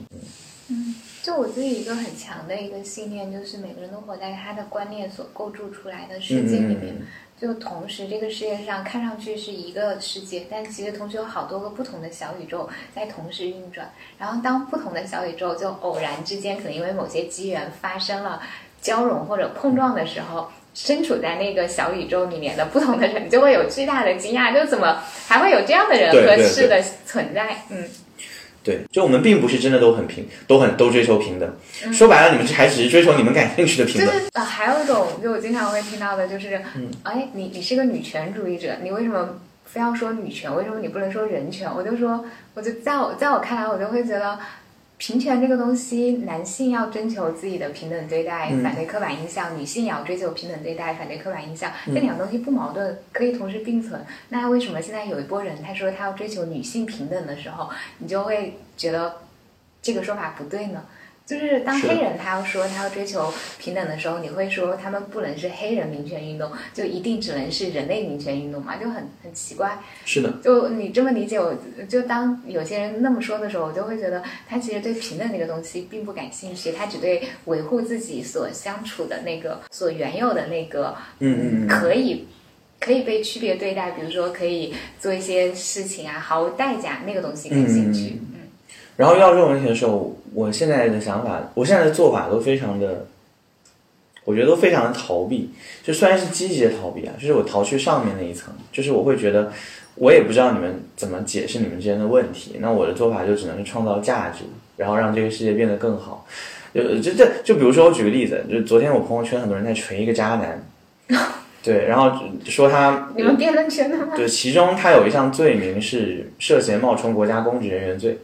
[0.69, 6.95] 嗯就我自己一个很强的一个信念，就是每个人都活在他的观念所构筑出来的世界里面。
[6.99, 7.05] 嗯
[7.41, 13.89] 就同时，这个世界上看上去是一个世界，但其实同时有好多个不同的小宇宙在同时运转。
[14.17, 18.41] 然后，当不同的小宇宙就偶然之间，可能因为某些机缘发生了
[18.81, 27.63] 交融或者碰撞的时候，身处在那个小宇宙里面的不同的人就会有巨大的惊讶，就怎么还会有这样的人和事的存在？
[27.69, 27.87] 嗯，
[28.63, 31.93] 对，就我们并不是真的都很平，都很都追求平等。
[31.93, 34.05] 说白了，你们还只是追求你们感兴趣的平等。
[34.05, 36.61] 就是呃，还有一种，就我经常会听到的，就是，
[37.03, 40.53] 哎，你你是个女权主义者，你为什么非要说女权？
[40.55, 41.69] 为什么你不能说人权？
[41.73, 44.37] 我就说，我就在我在我看来，我就会觉得，
[44.99, 51.71] 平权这个东西，男性要追求自己的平等对待，反对刻板印象；女性也要追求平等对待，反对刻板印象。
[51.85, 54.05] 这两个东西不矛盾，可以同时并存。
[54.27, 59.15] 那为什么现在有一波人他说他要追求女性平等的时候，你就会觉得
[59.81, 60.83] 这个说法不对呢？
[61.29, 68.77] 就是当黑人他要说他要追求平等的时候，你会说他们不能是黑人民权运动，就一定只能是人类民权运动嘛？
[68.77, 69.77] 就很很奇怪。
[70.05, 71.55] 是的，就你这么理解我，
[71.87, 82.27] 就当有些人那么说的时候，我就会觉得他其实对平等这个东西并不感兴趣，他只对维护自己所相处的那个所原有的那个嗯可以。
[82.81, 88.21] 可以被区别对待，比如说可以做一些事情啊，毫无代价那个东西感兴趣。
[88.21, 88.38] 嗯
[88.99, 93.05] 然后遇到这种问题的时候，我现在的想法，我现在的做法都非常的，
[94.25, 95.51] 我觉得都非常的逃避。
[95.81, 99.53] 就虽然是积极的逃避啊，就是我逃去上面那一层，就是我会觉得，
[99.95, 104.43] 我也不知道你们怎么解释你们之间的问题，那我的做法就只能是创造价值，
[104.75, 106.27] 然后让这个世界变得更好。
[106.75, 110.61] 就就这就比如说我举个例子，就昨天我朋友圈很多人在锤一个渣男，
[111.63, 114.13] 对，然后说他你们辩论圈的吗？
[114.13, 118.17] 对，其中他有一项罪名是涉嫌冒充国家公职人员罪，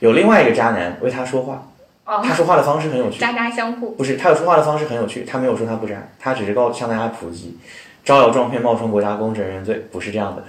[0.00, 1.68] 有另外一个渣男为他说话，
[2.04, 3.90] 哦，他说话的方式很有趣，渣渣相互。
[3.92, 7.56] 不是，他有说话的方式很有趣，他没有说他不渣，他只是告向大家普及，
[8.04, 10.42] 招摇撞骗、冒充国家公职人员罪不是这样的。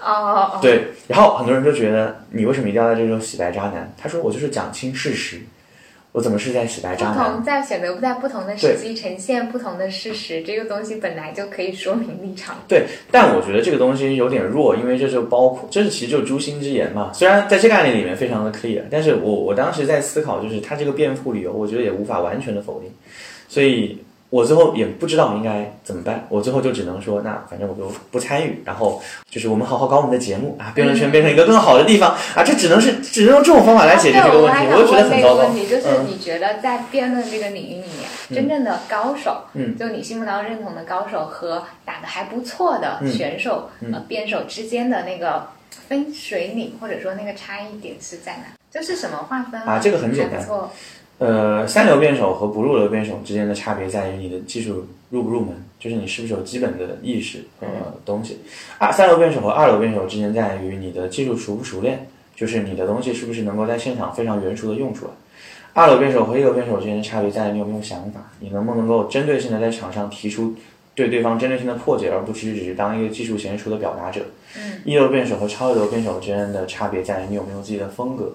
[0.00, 3.92] 哦哦哦，对，然后很多人就觉得你为什么一定要在这个时候洗白渣男？
[4.00, 5.40] 他说我就是讲清事实，
[6.18, 7.32] 我怎么是在洗白不渣男？
[7.32, 12.56] 同在选择在不同的时机呈现不同的事实，这个东西本来就可以说明立场。
[12.66, 17.12] 对，但我觉得这个东西有点弱，因为这就包括，这是其实就诛心之言嘛。
[17.14, 22.90] 虽然在这个案例里面非常的 clear，但是我我当时在思考，就是他这个辩护理由，我觉得也无法完全的否定，
[23.46, 23.96] 所以
[24.30, 26.26] 我最后也不知道应该怎么办。
[26.28, 35.34] 我最后就只能说，那反正我就不参与，然后就是我们好好搞我们的节目啊，辩论圈变成一个更好的地方啊，这只能是只能用这种方法来解决这个问题，对，我就觉得很那糟糕。
[35.34, 45.48] 个问题就是嗯你觉得在辩论这个领域里面，真正的高手，嗯，就你心目当中认同的高手和打的还不错的嗯选手、嗯呃辩手之间的那个
[45.88, 48.42] 分水岭，或者说那个差异点是在哪？
[48.70, 50.70] 就是什么划分啊这个很简单错，
[51.18, 57.66] 呃，三流辩手和不入流辩手之间的差别在于你的技术入不入门，就是你是不是有基本的意识和
[58.04, 58.38] 东西。
[58.78, 65.10] 二三流辩手和二流辩手之间在于你的技术熟不熟练，就是你的东西是不是能够在现场非常圆熟的用出来。
[65.74, 70.54] 二流辩手和一流辩手之间的差别在于你有没有想法，你能不能够针对性的在场上提出
[70.94, 74.22] 对对方针对性的破解，而不是只是当一个技术娴熟的表达者。
[74.56, 78.32] 嗯，一流辩手和超一流辩手之间的差别在于你有没有自己的风格，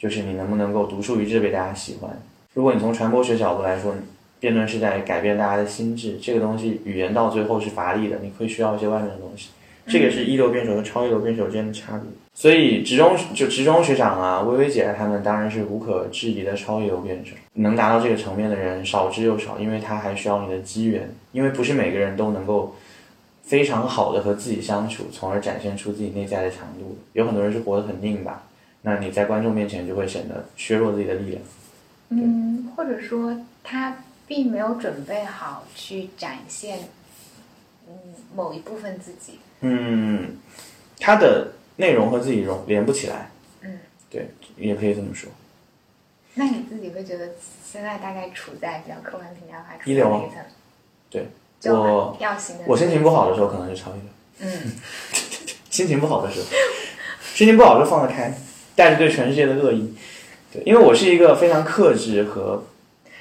[0.00, 2.10] 就是你能不能够独树一帜被大家喜欢。
[2.54, 3.94] 如果你从传播学角度来说，
[4.40, 9.50] 辩论是在改变大家的心智，这个东西语言到最后是乏力的，你会需要一些外面的东西。
[9.86, 12.02] 这个是一流辩手和超一流辩手之间的差别。
[12.32, 22.74] 所以职中就职中学长啊、薇薇姐他们当然是无可置疑的超一流辩手，能达到这个层面的人少之又少，因为他还需要你的机缘，因为不是每个人都能够
[23.42, 26.96] 非常好的和自己相处，从而展现出自己内在的强度。
[27.12, 28.42] 有很多人是活得很拧巴，
[28.82, 31.42] 那你在观众面前就会显得削弱自己的力量。
[32.10, 36.88] 嗯，或者说他并没有准备好去展现
[37.88, 37.94] 嗯
[38.34, 39.38] 某一部分自己。
[39.60, 40.36] 嗯，
[40.98, 43.30] 他的内容和自己融连不起来。
[43.60, 45.30] 嗯，对，也可以这么说。
[46.34, 47.30] 那你自己会觉得
[47.64, 50.30] 现在大概处在比较客观评价的话，一流？
[51.10, 51.26] 对，
[51.58, 52.64] 就我要行的。
[52.66, 54.72] 我心情不好的时候可能是超一流，嗯，
[55.68, 56.46] 心情不好的时候，
[57.34, 58.32] 心情不好就放得开，
[58.74, 59.94] 带着对全世界的恶意。
[60.52, 62.64] 对，因为我是一个非常克制和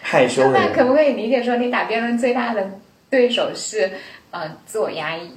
[0.01, 0.62] 害羞的人。
[0.69, 2.71] 那可不可以理解说，你打辩论最大的
[3.09, 3.91] 对手是
[4.31, 5.29] 呃自我压抑，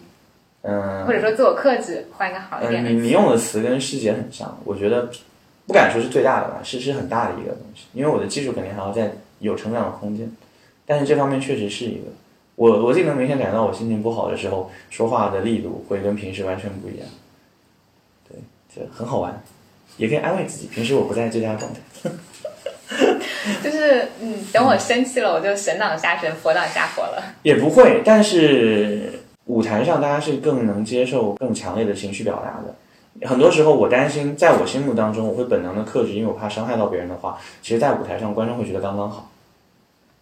[0.63, 2.95] 嗯，或者说自我克制，换一个好一嗯，点的词。
[2.97, 5.11] 你你用的词跟师姐很像，我觉得
[5.67, 10.31] 不敢说是最大的吧，是是很大的一个东西，因为我的技术肯定还要在有成长的空间，
[10.87, 12.05] 但是这方面确实是一个，
[12.57, 17.07] 我我自己能明显感觉到我心情不好的时候，说话的力度会跟平时完全不一样，
[18.29, 18.39] 对，
[18.75, 19.43] 这很好玩，
[19.97, 22.11] 也可以安慰自己，平时我不在最佳状态，
[23.63, 27.23] 就是嗯，等我生气了，我就神挡杀神，佛挡杀佛了。
[27.43, 32.75] 也不会，但是舞台上大家是更能接受更强烈的情绪表达的。
[33.29, 39.31] 很多时候，我担心，在我心目当中，我会本能的克制，因为我怕伤害到别人的话，其实，在舞台上，观众会觉得刚刚好。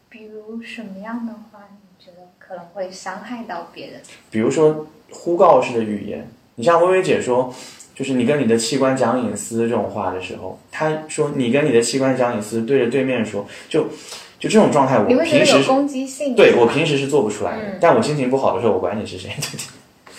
[0.09, 4.01] 比如什么样的话，你觉得可能会伤害到别人？
[4.31, 7.55] 比如说呼告式的语言，你像薇薇姐说，
[8.01, 13.89] 就是你跟你的器官讲隐私这种话的时候，他说你跟你的器官讲隐私，对着对面说，就
[14.39, 16.35] 就这种状态，我平时攻击性？
[16.35, 19.31] 对我平时是做不出来的，嗯但我心情不好的时候，我管你是谁。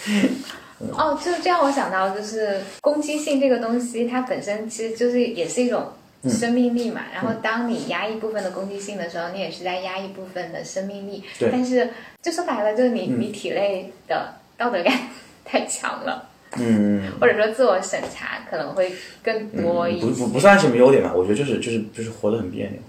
[0.96, 5.86] 哦，就这样，我想到就是攻击性这个东西，它本身其实就是也是一种
[6.22, 7.02] 嗯生命力嘛。
[7.14, 11.24] 然后当你压抑部分的攻击性的时候，你也是在压抑部分的生命力。
[11.40, 11.90] 对但是
[12.22, 14.92] 就说白了，就是你、嗯你体内的道德感
[15.46, 17.04] 太强了，嗯。
[17.20, 18.92] 或者说自我审查可能会
[19.24, 20.06] 更多一些。
[20.06, 22.80] 不不不算什么优点吧，我觉得就是就是就是活得很别扭，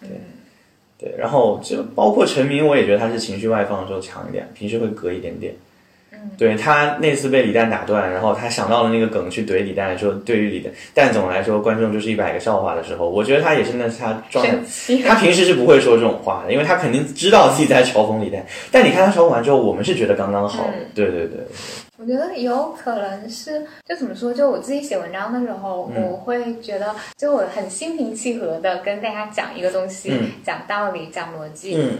[0.00, 0.08] 对
[0.98, 5.54] 对，然后就包括陈明，我也觉得他是情绪外放的时候强一点，平时会隔一点点。
[6.26, 14.54] 嗯，对他那次被李诞打断，然后他想到了那个梗去怼李诞，说对于李诞，但总来说观众就是一百个笑话的时候，我觉得他也是那是他状态
[15.06, 18.44] 他平时是不会说这种话的，因为他肯定知道自己在嘲讽李诞。
[18.70, 20.64] 但你看他嘲讽完之后，我们是觉得刚刚好。
[20.74, 21.40] 嗯对对对，
[21.98, 31.98] 我觉得有可能是，就怎么说，就我自己写文章的时候，嗯我会觉得，就我很心平气和的跟大家讲一个东西，嗯讲道理，讲逻辑，嗯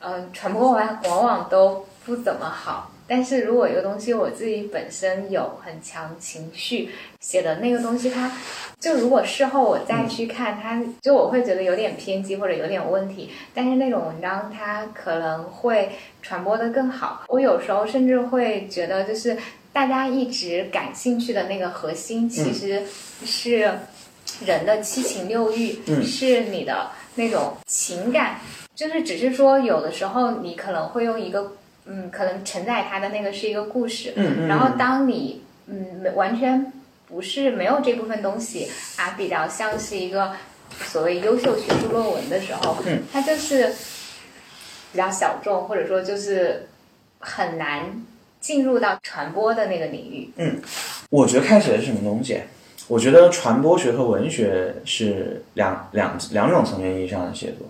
[0.00, 2.90] 嗯、传播完往往都不怎么好。
[3.08, 6.90] 但是如果一个东西我自己本身有很强情绪，
[7.20, 8.30] 写的那个东西它，
[8.78, 13.30] 就如果事后我再去看它，就我会觉得有点偏激或者有点问题。
[13.54, 15.90] 但是那种文章它可能会
[16.22, 17.24] 传播的更好。
[17.28, 19.36] 我有时候甚至会觉得，就是
[19.72, 22.82] 大家一直感兴趣的那个核心，其实
[23.24, 23.72] 是
[24.44, 28.38] 人的七情六欲，嗯是你的那种情感。
[28.74, 31.50] 就是只是说，有的时候你可能会用一个，
[31.88, 36.72] 嗯，可能承载它的那个是一个故事，嗯嗯，然后当你，嗯，完全
[37.08, 40.32] 不是没有这部分东西啊，比较像是一个
[40.84, 43.68] 所谓优秀学术论文的时候，嗯，它就是
[44.92, 46.68] 比较小众，或者说就是
[47.18, 48.04] 很难
[48.38, 50.30] 进入到传播的那个领域。
[50.36, 50.60] 嗯
[51.10, 52.38] 我觉得看起来是什么东西？
[52.86, 57.66] 我觉得传播学和文学是两两两种层面意义上的写作。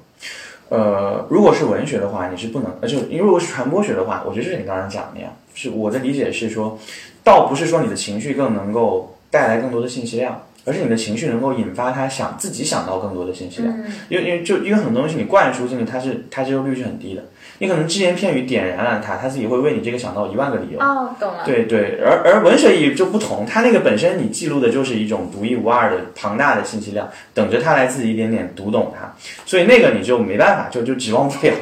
[0.71, 6.79] 呃，如果是文学的话，你是不能，呃，就因为如果是传播学的话，我觉得就是你刚刚讲的那样，是我的理解是说，
[7.25, 13.75] 倒不是说你的情绪更能够带来更多的信息量，而是你的情绪能够引发他想自己想到更多的信息量。
[13.77, 17.25] 嗯因为因为就因为很多东西你灌输进去，它是它接受率是很低的，
[17.59, 20.79] 你可能只言片语点燃了它，它自己会为你这个想到一万个理由。
[20.79, 21.45] 哦，懂了。
[21.45, 29.13] 对对，而而文学意义就不同，它那个本身你记录的就是一种独一无二的庞大的信息量，等着它来自己一点点读懂它，
[29.45, 31.53] 所以那个你就没办法，就就指望不了。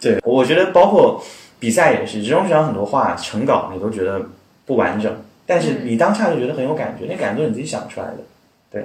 [0.00, 1.24] 对，我觉得包括
[1.58, 4.20] 比赛也是，职中学上很多话成稿你都觉得
[4.66, 8.16] 不完整，但是你当下就觉得很有感觉，那感觉都是你自己想出来的。
[8.70, 8.84] 对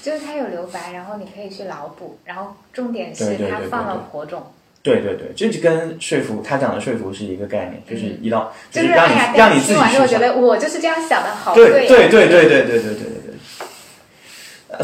[0.00, 4.40] 就是它有留白，然后你可以去脑补，然后重点是它放了火种。
[4.40, 4.57] 对对对，
[5.34, 13.17] 这就跟说服他讲的说服是一个概念，就是一道、就是是让你、哎，让你自己听完之后觉得我就是这样想的，好对对对对对对对对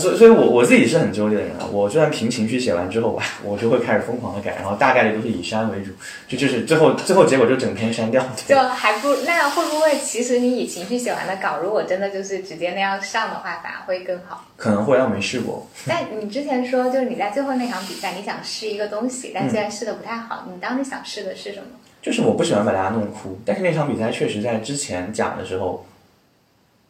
[0.01, 1.67] 所以，所以我我自己是很纠结的人啊。
[1.71, 5.91] 我就算凭情绪写完之后吧，我就会开始疯狂的改，然后大概率都是以删为主，
[6.27, 8.25] 就就是最后最后结果就整篇删掉。
[8.49, 9.99] 就还不那样会不会？
[9.99, 14.45] 其实你以情绪写完的稿，如果真的就是直接那样上的话，反而会更好。
[14.57, 15.67] 可能会，但我没试过。
[15.87, 21.67] 但你之前说，就是你在最后那场比赛，你想试一个东西，但嗯虽然试的不太好，你当时想试的是什么？
[22.01, 25.85] 就是我不喜欢把大家弄哭，但是那场比赛确实在之前讲的时候，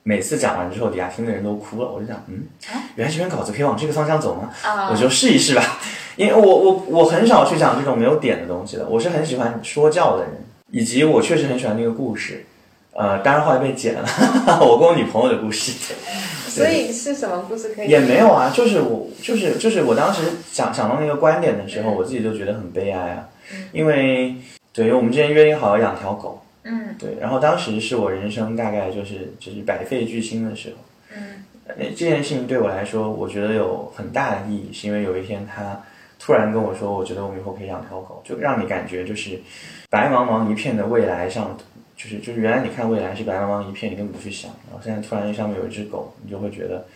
[0.07, 1.89] 每次讲完之后，底下听的人都哭了。
[1.91, 4.51] 我就想，嗯啊，原来这篇稿子可以往这个方向走吗？
[4.63, 5.79] 啊、我就试一试吧，
[6.17, 10.33] 因为我我我很少去讲这种没有点的东西的，我是很喜欢说教的人，
[10.71, 12.45] 以及我确实很喜欢那个故事，
[12.93, 14.07] 呃，当然后来被剪了，
[14.61, 15.73] 我跟我女朋友的故事，
[16.49, 17.89] 所以是什么故事可以？
[17.89, 20.21] 也没有啊，就是我就是就是我当时
[20.53, 21.97] 想想到那个观点的时候，嗯。
[21.97, 23.25] 我自己就觉得很悲哀啊，
[23.73, 24.35] 因为
[24.73, 30.77] 对，因为我们之前约定好要养条狗，嗯对，然后当时是我人生大概就是就是百废俱兴的时候。
[31.17, 35.81] 嗯那这件事情对我来说，我觉得有很大的意义，是因为有一天他
[36.19, 39.41] 突然跟我说，我觉得我们以后可以养条狗，就让你感觉就是
[39.89, 41.57] 白茫茫一片的未来上，
[41.97, 46.87] 就是就是原来你看未来是白茫茫一片，你根本不去想，然后现在突然上面有一只狗，你就会觉得，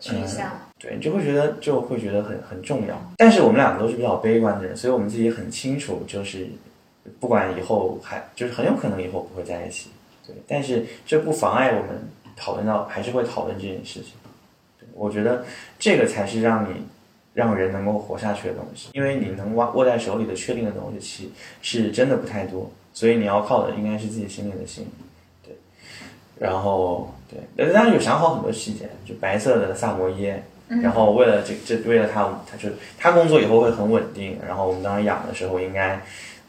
[0.00, 0.50] 趋向。
[0.78, 3.12] 对，你就会觉得就会觉得很很重要。
[3.18, 6.48] 但是我们两个都是比较悲观的人，所以我们自己很清楚，就是
[7.20, 9.90] 不管以后还就是很有可能以后不会在一起，
[10.26, 14.12] 对，但是这不妨碍我们讨论到还是会讨论这件事情。
[14.78, 15.44] 对我觉得
[15.78, 16.82] 这个才是让你
[17.32, 21.32] 让人能够活下去的东西，因为你能握握在手里的确定的东西，
[21.62, 24.86] 其是真的不太多，所以你要靠的应该是自己心里的心。
[25.42, 25.54] 对，
[26.38, 30.42] 然后对，呃当然有想好很多细节，就白色的萨摩耶。
[30.66, 34.38] 然后为了这这为了他，他就他工作以后会很稳定。
[34.44, 36.02] 然后我们当时养的时候应该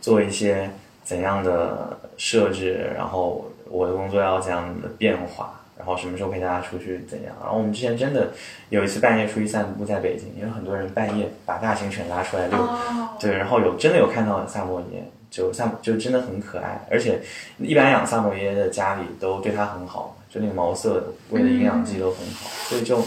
[0.05, 0.69] 做一些
[1.03, 7.35] 怎样的设置，然后我的工作要怎样的变化，然后什么时候陪大家出去怎样。
[7.41, 8.29] 然后我们之前真的
[8.69, 17.19] 有一次半夜出去散步，在北京，因为很多人半夜把大型犬拉出来遛，哦，对，然后有真的有看到萨摩耶，就萨就真的很可爱，而且
[17.57, 23.01] 一般养萨摩耶的家里都对它很好，就那个毛色喂的营养剂都很好，所以就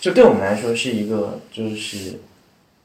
[0.00, 2.18] 就对我们来说是一个就是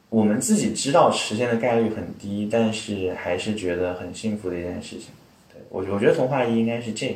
[0.08, 5.08] 我们自己知道实现的概率很低，但是还是觉得很幸福的一件事情。
[5.52, 7.14] 对我我觉得童话一应该是这个，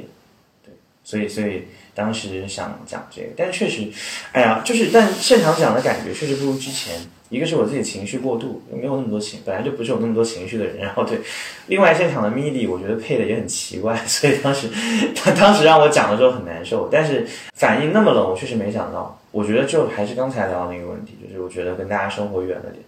[0.64, 0.74] 对，
[1.04, 1.64] 所以所以
[1.94, 3.88] 当时想讲这个，但确实，
[4.32, 6.94] 哎呀，就是但现场讲的感觉确实不如之前。
[7.30, 10.78] 一个是我自己情绪过度，没有那么多情，本来就不是有那么多情绪的人。
[10.78, 11.20] 然后对，
[11.68, 14.68] 另外现场的 MIDI 我觉得配的也很奇怪，所以当时
[15.14, 16.88] 他当时让我讲的时候很难受。
[16.90, 17.24] 但是
[17.54, 19.16] 反应那么冷，我确实没想到。
[19.30, 22.84] 我觉得就还是刚才聊的那个问题，就是我觉得跟大家生活远了点。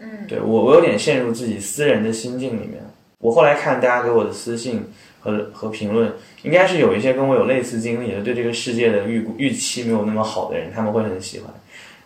[0.00, 2.82] 嗯，对我我有点陷入自己私人的心境里面。
[3.18, 4.84] 我后来看大家给我的私信
[5.20, 6.12] 和和评论，
[6.42, 11.52] 应该是有一些跟我有类似经历的，对这个世界的预估预期没有那么好的人，他们会很喜欢。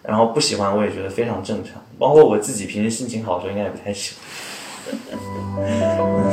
[0.02, 4.24] 然后不喜欢我也觉得非常正常，包括我自己平时心情好的时候应该也不太喜欢。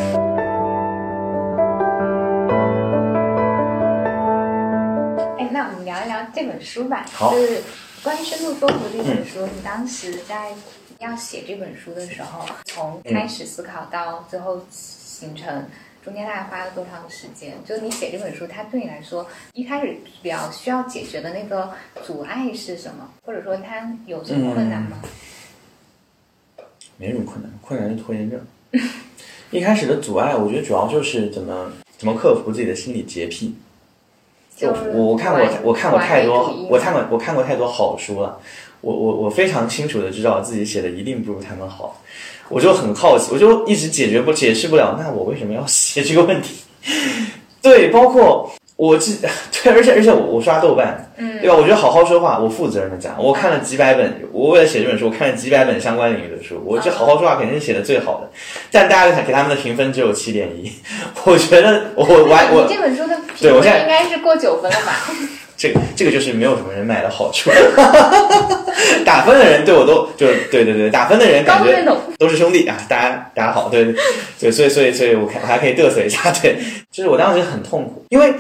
[6.34, 7.06] 这本书吧。
[7.20, 7.62] 就是
[8.04, 10.52] 关于深度说服这本书，你当时在
[11.00, 15.66] 要写这本书的时候，从开始思考到最后形成，
[16.04, 17.54] 中间大概花了多长的时间？
[17.66, 21.72] 就是你写这本书，它对你来说，一开始比较需要解决的那个
[22.06, 23.10] 阻碍是什么？
[23.24, 25.00] 或者说它有什么困难吗？
[26.98, 28.40] 没什么困难，困难是拖延症。
[29.50, 33.56] 一开始的阻碍，我觉得主要就是怎么怎么克服自己的心理洁癖。
[34.68, 38.38] 我我看过我看过太多我看过我看过太多好书了，
[38.82, 42.00] 我我我非常清楚的知道自己写的一定不如他们好，
[42.50, 46.56] 我就很好奇，我就一直解决不解释不了，那我为什么要 写这个问题？
[47.62, 48.52] 对，包括
[48.82, 49.20] 我记
[49.62, 51.56] 对，而且而且我我刷豆瓣，嗯对吧？
[51.56, 58.32] 我觉得好好说话，我负责任的讲，我看了几百本，我为了写这本书，我看了几百本相关领域的书，我这好好说话肯定是写的最好的，
[58.72, 60.72] 但大家给他们的评分只有七点一，
[61.26, 64.94] 我觉得我完我这本书的评对我现在分应该是过九分了吧？
[65.56, 67.52] 这个这个就是没有什么人买的好处，
[69.06, 71.86] 打分的人对我都就是对对对，打分的人感觉。
[72.18, 73.96] 都是兄弟啊，大家大家好，对对
[74.40, 76.56] 对，所以所以所以我看我还可以嘚瑟一下，对，
[76.92, 78.34] 就是我当时很痛苦，因为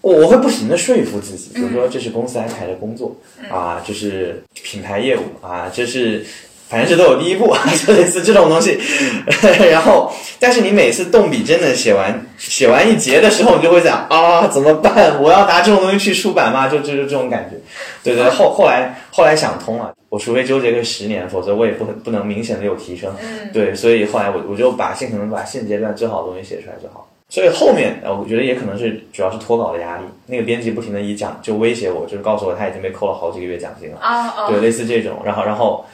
[0.00, 3.16] 我我会不停的说服自己，比如说这是公司安排的工作、
[3.50, 6.24] 啊，这是品牌业务啊，这是。
[6.70, 7.50] 反正是都有第一步，
[7.86, 8.78] 就类似这种东西。
[9.72, 15.18] 然后，但是你每次动笔真的写完写完一节的时候，你就会想啊，怎么办？
[15.22, 16.68] 我要拿这种东西去出版吗？
[16.68, 17.56] 就就是这种感觉。
[18.04, 23.10] 对对，后后来后来想通了，我除非纠结个十年，否则我也不不能明显的有提升。
[23.22, 27.08] 嗯，对，所以后来我我就把尽可能把现阶段最好的东西写出来就好。
[27.30, 33.98] 所以后面呃，我觉得也可能是主要是脱稿的压力，那个编辑不停的以讲就威胁我，就是告诉我他已经被扣了好几个月奖金了。
[34.00, 35.84] 哦哦，对，类似这种，然后然后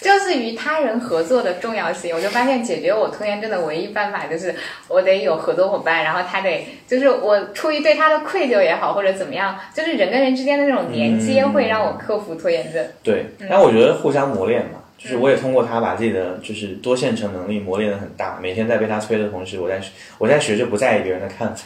[0.00, 4.54] 就是与他人合作的重要性，我就发现解决我拖延症的唯一办法就是
[4.86, 11.52] 我得有合作伙伴，然后他得就是我出于对他的愧疚也好，或者怎么样，就是人跟人之间的那种连接嗯。
[11.52, 12.86] 会让我克服拖延症。
[13.02, 19.78] 对，但我觉得互相磨练嘛，就是我也通过他把自己的就是多线程能力磨练的很大，每天在被他催的同时，我在
[20.16, 21.62] 我在学着不在意别人的看法。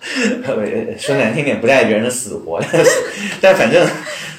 [0.98, 2.60] 说难听点，不在意别人的死活，
[3.40, 3.86] 但反正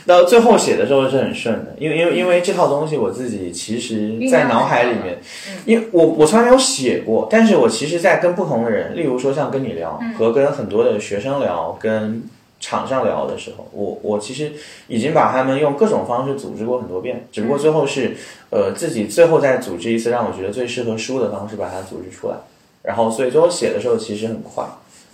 [0.06, 5.18] 到最后写的时候是很顺的，因为因为因为这套东西我自己其实在脑海里面，
[5.66, 12.24] 因为我我从来没有写过，但是我其实，在跟不同的人，例如说像跟你聊，和跟很多的学生聊，跟
[12.60, 14.52] 场上聊的时候，我我其实
[14.88, 18.16] 已经把他们用各种方式组织过很多遍，只不过最后是
[18.50, 22.36] 呃自己最后再组织一次让我觉得最适合书的方式把它组织出来，
[22.84, 24.66] 然后所以最后写的时候其实很快。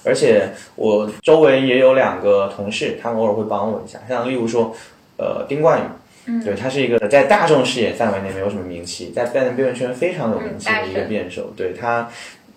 [0.07, 4.75] 而且我周围也有两个同事，他们偶尔会帮我一下，像例如说，
[5.17, 5.83] 呃，丁冠宇，
[6.27, 12.07] 嗯，对他是一个在大众视野范围内没有什么名气，在辩论辩论圈非常有名气的一个辩手，对他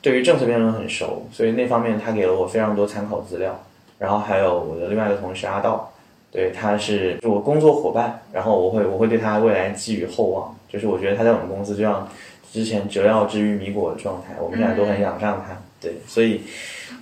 [0.03, 3.65] 对于政策辩论很熟，所以那方面他给了我非常多参考资料。
[3.99, 5.93] 然后还有我的另外一个同事阿道，
[6.31, 12.09] 对他是是我工作伙伴，然后我会我会对他未来寄予厚望，就是我觉得他在我们公司就像
[12.53, 16.41] 之前折腰之于米果的状态，我们现在都很仰仗他，对，所以。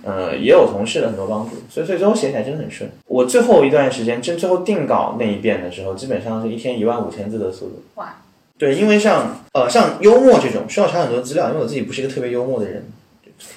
[0.03, 2.89] 呃，也有同事的很多帮助，所以所以最后写起来真的很顺。
[3.07, 7.81] 我最后一段时间，真最后定稿那一遍的时候，基本上是一天一万五千字的速度。
[7.95, 8.15] 哇！
[8.57, 12.85] 对，因为像呃像幽默这种需要查很多资料，因为我自己不是一个特别幽默的人，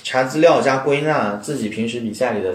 [0.02, 2.54] 查资料加归纳自己平时比赛里的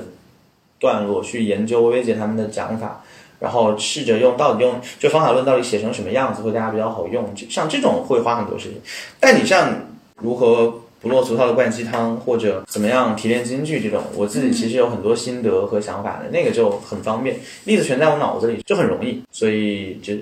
[0.80, 3.04] 段落，去研究薇姐他们的讲法，
[3.40, 8.78] 然后试着用到底用就方法论到底写成什么样子会大家比较好用，就像这种会花很多时间。
[9.20, 9.74] 但你像
[10.18, 20.14] 如何不落俗套的灌鸡汤，或者怎么样提炼金句这种，我自己其实有很多心得和想法的，那个就很方便，例子全在我脑子里，就很容易，所以就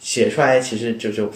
[0.00, 1.30] 写出来其实就就。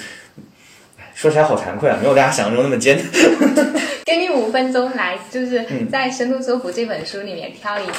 [1.23, 3.07] 说起来好惭愧啊，没有大家想象中那么艰难。
[4.05, 7.93] 给你五分钟来，就是嗯在《深度说服》这本书里面挑一个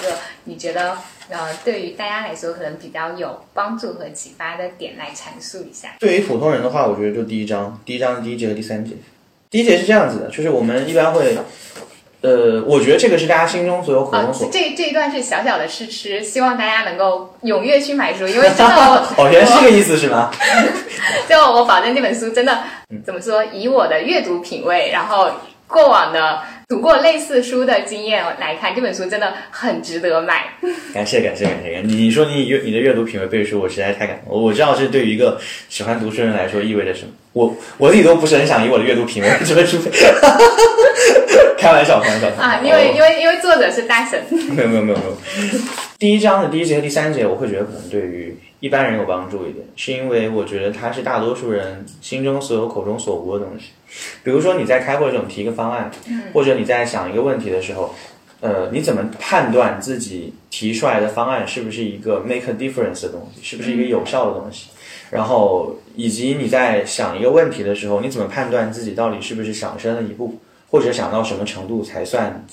[0.44, 0.98] 你觉得
[1.30, 5.96] 呃对于大家来说可能比较有帮助和启发的点来阐述一下。
[6.02, 8.92] 对于普通人的话，我觉得就第一章，第一章的第一节和第三节。
[9.50, 11.38] 第一节是这样子的，就是我们一般会，
[12.24, 20.32] 呃，我觉得这个是大家心中所有口啊中所，这这一段是小小的试吃，希望大家能够踊跃去买书，因为真的我哦，原来是这个意思是吗？
[21.28, 25.30] 就我保证这本书真的嗯怎么说，以我的阅读品味，然后
[25.68, 30.46] 过往的读过类似书的经验来看，这本书真的很值得买。
[30.94, 31.82] 感谢感谢感谢！
[31.84, 34.34] 你你说你阅你的阅读品味背书，我实在太感动。
[34.34, 37.10] 我我知道这对于一个喜欢读书人来说意味着什么。
[37.34, 39.78] 我我自己都不是很想以我的阅读品味为这本书，
[41.64, 44.22] 开玩笑开玩笑啊，因为因为因为作者是大神，
[44.54, 45.18] 没有没有没有没有。
[45.98, 53.68] 第一章的第一节和第三节，我会觉得可能对于一般人有帮助一点，是因为我觉得它是大多数人心中所有、口中所无的东西。
[54.24, 55.90] 比如说你在开会的时候，提一个方案，
[56.34, 57.96] 或者你在想一个问题的时候，
[58.42, 64.68] 呃，你怎么判断自己提出来的方案是不是一个 make a difference 的东西，是不是一个有效的东西？
[65.12, 70.40] 然后以及你在想一个问题的时候，你怎么判断自己到底是不是想深了一步，
[70.74, 72.44] 或者想到什么程度才算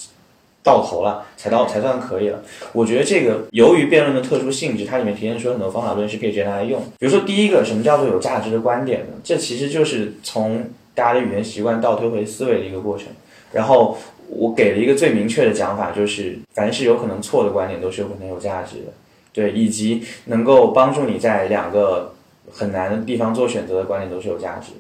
[0.63, 2.43] 到头了，才到才算可以了？
[2.75, 6.83] 我觉得这个由于辩论的特殊性质，它里面提炼出很多方法论是可以直接拿来用。
[6.99, 9.15] 比如说第一个，什么叫做有价值的观点呢？
[9.25, 13.07] 这其实就是从大家的语言习惯倒推回思维的一个过程。
[13.53, 13.97] 然后
[14.29, 18.93] 我给了一个最明确的讲法，就是凡是有可能错的观点都是有可能有价值的，
[19.33, 22.13] 对，以及能够帮助你在两个
[22.53, 24.79] 很难的地方做选择的观点都是有价值的。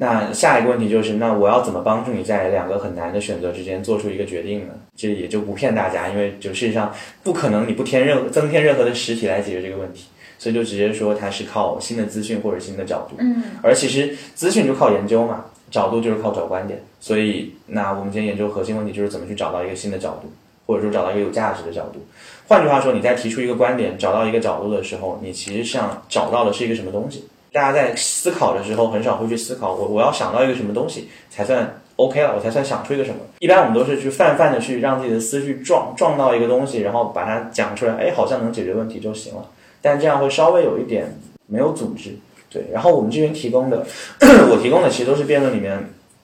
[0.00, 4.72] 那下一个问题就是，那我要怎么帮助你在两个很难的选择之间做出一个决定呢？
[4.96, 6.90] 这也就不骗大家，因为就事实上
[7.22, 10.06] 不可能你不添任增添任何的实体来解决这个问题，
[10.38, 13.16] 所以就直接说它是靠新的资讯或者新的角度。
[13.18, 16.82] 嗯，而其实资讯就靠研究嘛，角度就是靠找观点。
[16.98, 20.32] 所以，那我们今天研究核心问题就是怎么去找到一个新的角度，
[20.66, 22.06] 或者说找到一个有价值的角度。
[22.48, 27.26] 换句话说，你在提出一个观点、找到一个角度的时候，你其实上找到的是一个什么东西？
[27.52, 33.16] 大家在思考的时候很少会去思考，我我要想到一个什么东西才算 OK 了，我才算想出一个什么。
[33.40, 39.48] 一般我们都是去泛泛的去让自己的思绪撞撞到一个东西，然后把它讲出来，哎，好像能解决问题就行了。
[39.82, 42.10] 但这样会稍微有一点没有组织。
[42.48, 43.86] 对，然后我们这边提供的，
[44.50, 45.78] 我提供的其实都是辩论里面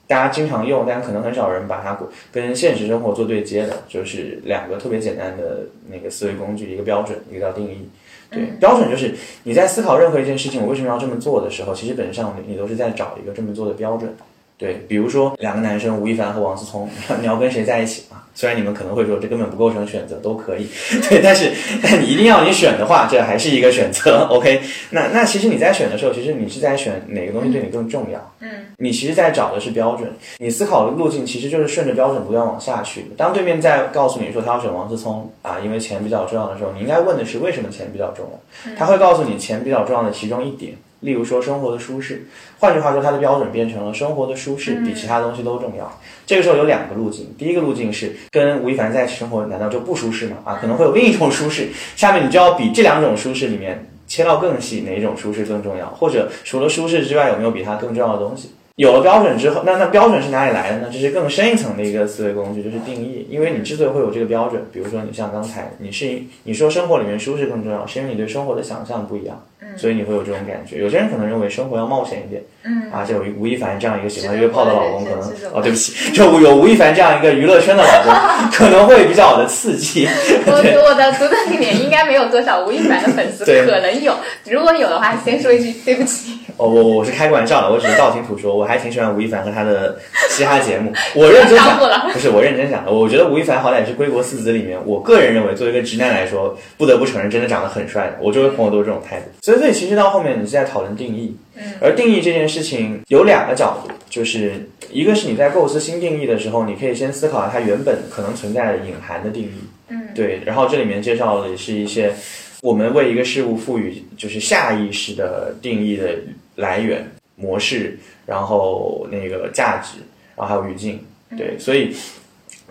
[0.07, 1.97] 大家经常用，但可能很少人把它
[2.31, 5.59] 跟现实生活做对接的，就是两个特别简单的
[5.89, 7.89] 那个思维工具，一个标准，一个叫定义。
[8.29, 9.13] 对，标准就是
[9.43, 14.15] 你在思考任何一件事情，我为什么要这么做的时候，其实本质上你你都是在找一个这么做的标准。
[14.57, 16.89] 对，比如说两个男生吴亦凡和王思聪，
[17.21, 18.23] 你要跟谁在一起嘛？
[18.33, 20.67] 虽然你们可能会说这根本不构成选择，都可以，
[21.09, 21.51] 对，但是
[21.81, 24.27] 但你一定要你选的话，这还是一个选择。
[24.31, 28.33] OK，那那其实你在选的时候，其实你是在选哪个东西对你更重要？
[28.39, 33.05] 嗯，你其实在找的是标准，你思考的路径其实就是顺着标准不断往下去。
[33.15, 38.75] 当对面在告诉你说他要选王思聪啊，因为钱比较重要的时候，你应该问的是为什么钱比较重要？
[38.75, 40.73] 他会告诉你钱比较重要的其中一点。
[41.01, 42.25] 例如说生活的舒适，
[42.59, 45.99] 换句话说，它的标准变成了生活的舒适比其他东西都重要。
[46.25, 50.37] 这个时候有两个路径，第一个路径是跟吴亦凡在一起生活，难道就不舒适吗？
[50.43, 51.69] 啊，可能会有另一种舒适。
[51.95, 55.87] 下面你就要比这两种舒适里面切到更细，哪一种舒适更重要？
[55.89, 58.51] 或者除了舒适之外，有没有比它更重要的东西？
[58.77, 60.87] 有了标准之后，那那标准是哪里来的呢？
[60.93, 63.25] 这是更深一层的一个思维工具，就是定义。
[63.27, 69.43] 因为你之所以会有这个标准，比如说你像刚才你是你说生活里面舒适更重要，是因为你对生活的想象不一样，
[69.75, 70.77] 所以你会有这种感觉。
[70.77, 75.21] 有些人可能认为生活要冒险一点，嗯啊，就有吴亦凡这样一个喜欢约炮的老公，可能
[75.53, 80.07] 哦，对不起，就有吴亦凡这样一个娱乐圈的老公，可能会比较的刺激。
[80.45, 84.13] 我我的读者里面应该没有多少吴亦凡的粉丝，可能有。
[84.45, 86.36] 如果有的话，先说一句对不起。
[86.57, 89.99] 哦，我我是开个玩笑的，我只是道听途说，我还挺喜欢吴亦凡和他的
[90.29, 90.91] 嘻哈节目。
[91.15, 91.79] 我认真讲
[92.11, 98.17] 不是我认真讲的，我觉得吴亦凡好歹是归国四子里面，我个人认为作为一个直男来说，不得不承认真的长得很帅的。
[98.19, 112.13] 我周围朋友都是这种态度，所以所以其实到后面你是在讨论定义，嗯而定义这件事情有两个角度，就是一个是你在构思新定义的时候，你可以先思考它原本可能存在的隐含的定义，嗯对，然后这里面介绍的是一些
[112.61, 116.17] 我们为一个事物赋予就是下意识的定义的
[116.55, 117.05] 来源
[117.35, 119.99] 模式，然后那个价值，
[120.35, 120.99] 然后还有语境，
[121.37, 121.95] 对，所以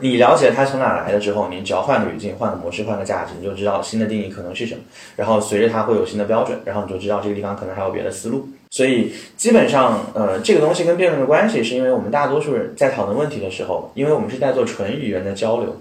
[0.01, 4.81] 你了解它从哪来的之后，你只要换个语境、换个模式、换个价值，你就知道新的定义可能是什么。
[5.15, 8.49] 然后随着它会有新的标准，然后你就知道这个地方可能还有别的思路。
[8.69, 15.81] 所以基本上，呃，这个东西跟辩论的关系，是因为我们大多数人在讨论问题的时候，因为我们是在做纯语言的交流，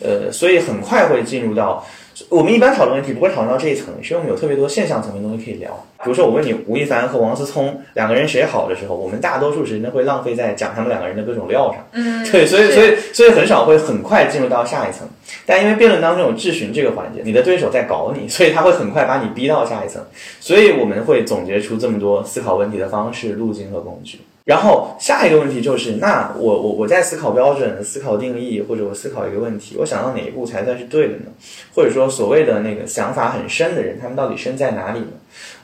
[0.00, 1.84] 呃，所以很快会进入到
[2.30, 5.70] 我们一般讨论问题不会讨论到这一层，是因为我们有特别多现象层面的东西可以聊。
[6.02, 11.86] 比如说，我问你吴亦凡和王思聪两个人谁好的时候，我们大多数时间会浪费在讲他们两个人的各种料上。
[11.92, 15.06] 嗯， 对，所以所以所以很少会很快进入到下一层。
[15.44, 20.02] 但因为辩论当中有质询这个环节，你的对手在搞你，所以他会很快把你逼到下一层。
[20.40, 24.20] 所以我们会总结出这么多思考问题的方式、路径和工具。
[24.46, 31.24] 然后下一个问题就是，那我我我在思考标准、思考定义，或者我思考一个问题，我想到哪一步才算是对的呢？
[31.74, 35.08] 或者说，所谓的那个想法很深的人，他们到底深在哪里呢？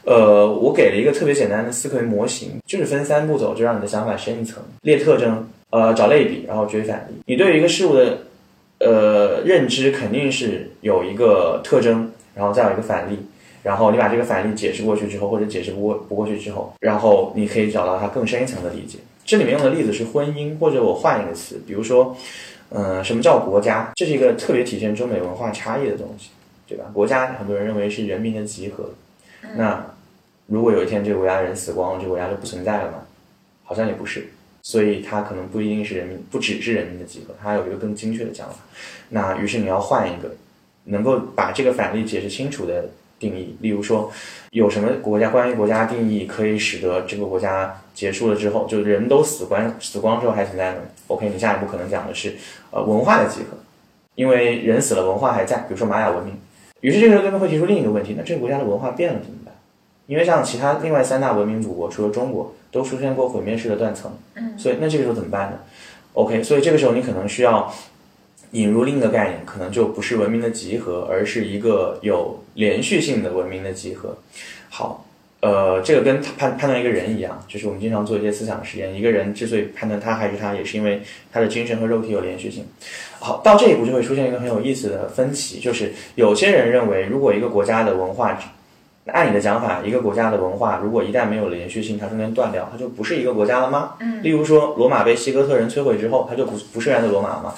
[0.04, 7.14] 呃，我给了一个特别简单的思维模型，就是分三步走，就让你的想法深一层，列特征，呃，找类比，然后追反例。
[7.26, 8.18] 你对于一个事物的
[8.80, 13.16] 呃认知肯定是有一个特征，然后再有一个反例，
[13.62, 18.98] 然后你把这个反例解释过去之后，或者解释不过不过去之后，然后你可以找到它更深一层的理解。
[19.24, 22.16] 这里面用的例子是婚姻，或者我换一个词，比如说，
[22.70, 23.92] 呃，什么叫国家？
[23.94, 26.30] 这是一个特别体现中美文化差异的东西，
[26.66, 26.86] 对吧？
[26.92, 28.90] 国家很多人认为是人民的集合，
[29.56, 29.86] 那
[30.46, 32.98] 如果有一天这个国家人死光了，这个国家就不存在了吗？
[33.62, 34.26] 好像也不是，
[34.62, 38.56] 所以它可能不一定是人民，不只是人民的集合，它有一个更精确的讲法。
[39.08, 40.28] 那于是你要换一个，
[40.84, 42.90] 能够把这个反例解释清楚的
[43.22, 43.56] 定义。
[43.60, 44.10] 例如说，
[44.50, 52.34] 有什么国家关于国家定义可以使得这个国家结束了之后，就人都死光死光之后还存在呢？OK，你下一步可能讲的是
[52.70, 53.56] 呃文化的集合，
[54.16, 55.58] 因为人死了，文化还在。
[55.58, 56.34] 比如说玛雅文明。
[56.80, 59.54] 于是这个时候对面会提出另一个问题：那这个国家的文化变了怎么办？
[60.06, 64.10] 因为像其他另外三大文明古国，除了中国，都出现过毁灭式的断层。
[64.34, 65.58] 嗯，所以那这个时候怎么办呢
[66.14, 67.72] ？OK，所以这个时候你可能需要
[68.52, 74.16] 引入另一个概念，可能就不是文明的集合，而是一个有连续性的文明的集合。
[74.70, 75.04] 好，
[75.40, 82.64] 呃，这个跟判判断一个人一样，就是我们经常做一些思想实验，一个人之所以判断他还是他，也是因为他的精神和肉体有连续性。
[83.18, 88.38] 好，到这一步就会出现一个很有意思的分歧，就是有些人认为，如果一个国家的文化，
[89.06, 93.94] 按你的讲法，一个国家的文化如果一旦没有连续性，它中间断掉，它就不是一个国家了吗？
[94.00, 97.54] 嗯，例如说，罗马被希哥特人摧毁之后，它就不不是原来的罗马了吗？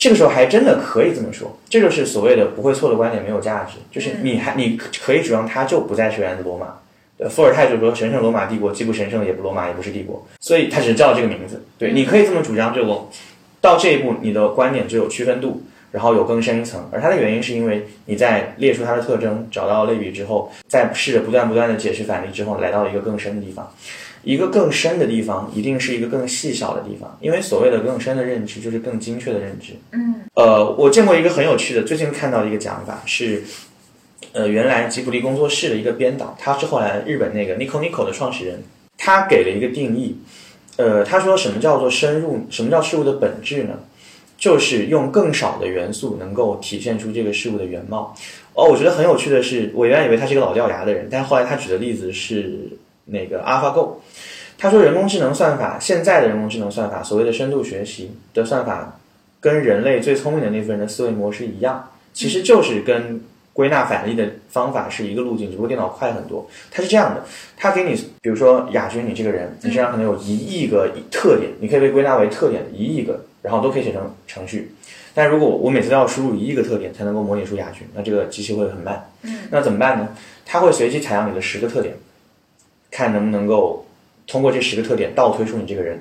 [0.00, 6.78] 这个时候还真的可以这么说，这就是所谓的不会错的观点没有价值，就是你还你可以主张它就不再是原来的罗马。
[7.18, 11.62] 呃，伏尔泰就说神圣罗马帝国既不神圣也不罗马也不是帝国，所以它只是叫这个名字。
[11.76, 13.10] 对，你可以这么主张，就我
[13.60, 16.88] 到这一步，你的观点就有区分度，然后有更深一层。
[16.90, 23.70] 而它的原因是因为你在列出它的特征，找到类比之后，再试着不断不断的解释反例之后，来到了一个更深的地方。
[24.22, 29.72] 一个更深的地方，一定是一个更细小的地方，因为所谓的更深的认知，就是更精确的认知。
[29.92, 33.42] 嗯，呃，我见过一个很有趣的，最近看到的一个讲法是，
[34.32, 38.62] 呃，原来吉卜力工作室的一个编导，他是后来日本那个 Nico Nico 的创始人，
[38.98, 40.16] 他给了一个定义。
[40.76, 42.46] 呃，他说什么叫做深入？
[42.50, 43.74] 什么叫事物的本质呢？
[44.38, 48.14] 就是用更少的元素能够体现出这个事物的原貌。
[48.54, 52.70] 哦，我觉得很有趣的是，我原来以为他是一个老掉牙的人，但后来他举的例子是
[53.06, 53.96] 那个 AlphaGo。
[54.60, 59.00] 他说人工智能算法，现在的人工智能算法，所谓的深度学习的算法，
[59.40, 63.22] 跟人类最聪明的那部分人的思维模式一样，其实就是跟
[63.54, 66.46] 归纳反例的方法是一个路径，只不过电脑快很多。
[66.70, 67.24] 它是这样的，
[67.56, 74.74] 它给你，比如说亚军，你这个人，你身上可能有一亿个特点，你可以被归纳为特点的一亿个，然后都可以写成程序。
[75.14, 79.10] 但如果我每次都要输入一亿个特点才能够模拟出亚军，那这个机器会很慢。
[79.22, 80.08] 嗯，那怎么办呢？
[80.44, 81.94] 它会随机采样你的十个特点，
[82.90, 83.86] 看能不能够
[84.26, 86.00] 通过这十个特点倒推出你这个人。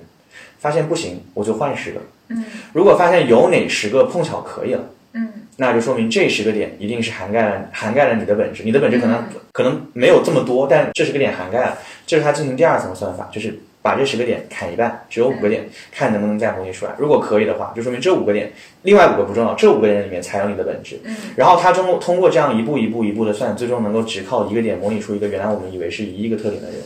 [0.60, 2.02] 发现不行，我就换十个。
[2.28, 2.44] 嗯，
[2.74, 4.84] 如果发现有哪十个碰巧可以了。
[5.14, 15.64] 嗯，那就说明这十个点一定是涵盖了涵盖了你的本质，你的本质可能、可能没有这么多，但这十个点涵盖了，这是它进行第二层算法，就是把这十个点砍一半，只有五个点，
[15.94, 16.92] 看能不能再模拟出来。
[16.98, 18.52] 如果可以的话，就说明这五个点，
[18.84, 21.00] 另外五个不重要，这五个点里面才有你的本质。
[21.06, 26.80] 嗯，然后他通过通过这样一步一步一步的算，最终能够只靠一个点模拟出一个原来我们以为是一亿个特点的人，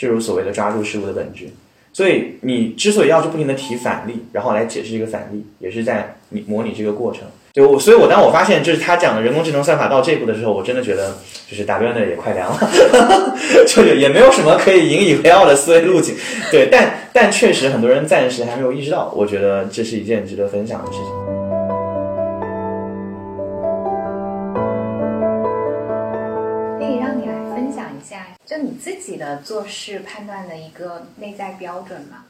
[0.00, 1.44] 就是所谓的抓住事物的本质。
[1.92, 7.22] 所以你之所以要去不停的提反例，然后来解释这个反例，也是在你模拟这个过程。
[7.52, 11.18] 对我，所以我当我发现就是他讲的人工智能算法到这一步的时候，我真的觉得
[11.50, 12.70] 就是打边的也快凉了，
[13.66, 16.14] 就也没有什么可以引以为傲的思维路径。
[16.52, 21.39] 对，但但确实很多人暂时还没有意识到，我觉得这是一件值得分享的事情。
[28.50, 32.24] 就你自己的做事判断的一个内在标准嘛？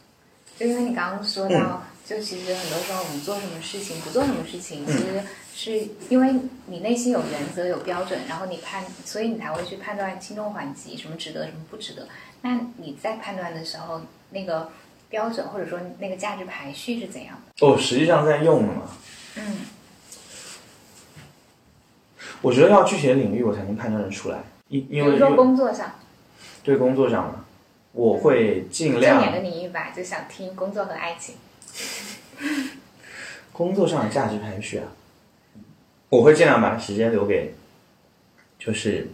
[0.59, 5.23] 就因为你刚刚说到，就其实很多时候我们做什么事情，不做什么事情，其实
[5.55, 6.35] 是因为
[6.67, 12.07] 你内心有原则、有标准，然后你判，所以你才会去判断轻重缓急，什么值得，什么不值得。
[12.43, 14.71] 那你在判断的时候，那个
[15.09, 17.67] 标准或者说那个价值排序是怎样的？
[17.67, 18.83] 哦，实际上在用的嘛。
[19.37, 19.61] 嗯
[22.43, 25.93] 我觉得要具体的领域我才能判断得出来，因比如说工作上，
[26.63, 27.45] 对工作上嘛，
[27.93, 31.37] 我会尽正量眼的你一把就想听工作和爱情。
[33.53, 34.89] 工作上的价值排序啊，
[36.09, 37.53] 我会尽量把时间留给，
[38.59, 39.09] 就是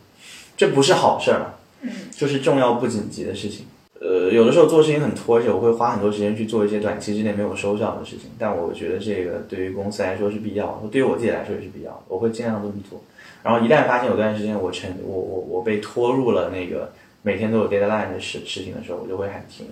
[0.56, 3.66] 这不是好事儿啊，嗯就是重要不紧急的事情。
[3.98, 13.02] 呃，有的时候做事情很拖着，我会花很多时间去做一些短期之内没有收效的事情，但我觉得这个对于公司来说是必要的，对于我自己来说也是必要的，我会尽量这么做。
[13.42, 16.92] 然后一旦发现有段时间我沉我我我被拖入了那个
[17.26, 19.66] 每天都有 deadline 的事事情的时候，我就会喊停。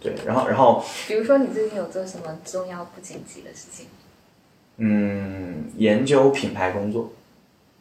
[0.00, 3.86] 对，然后然后比如说你最近有做什么重要不紧急的事情？
[4.78, 7.12] 嗯，研究品牌工作。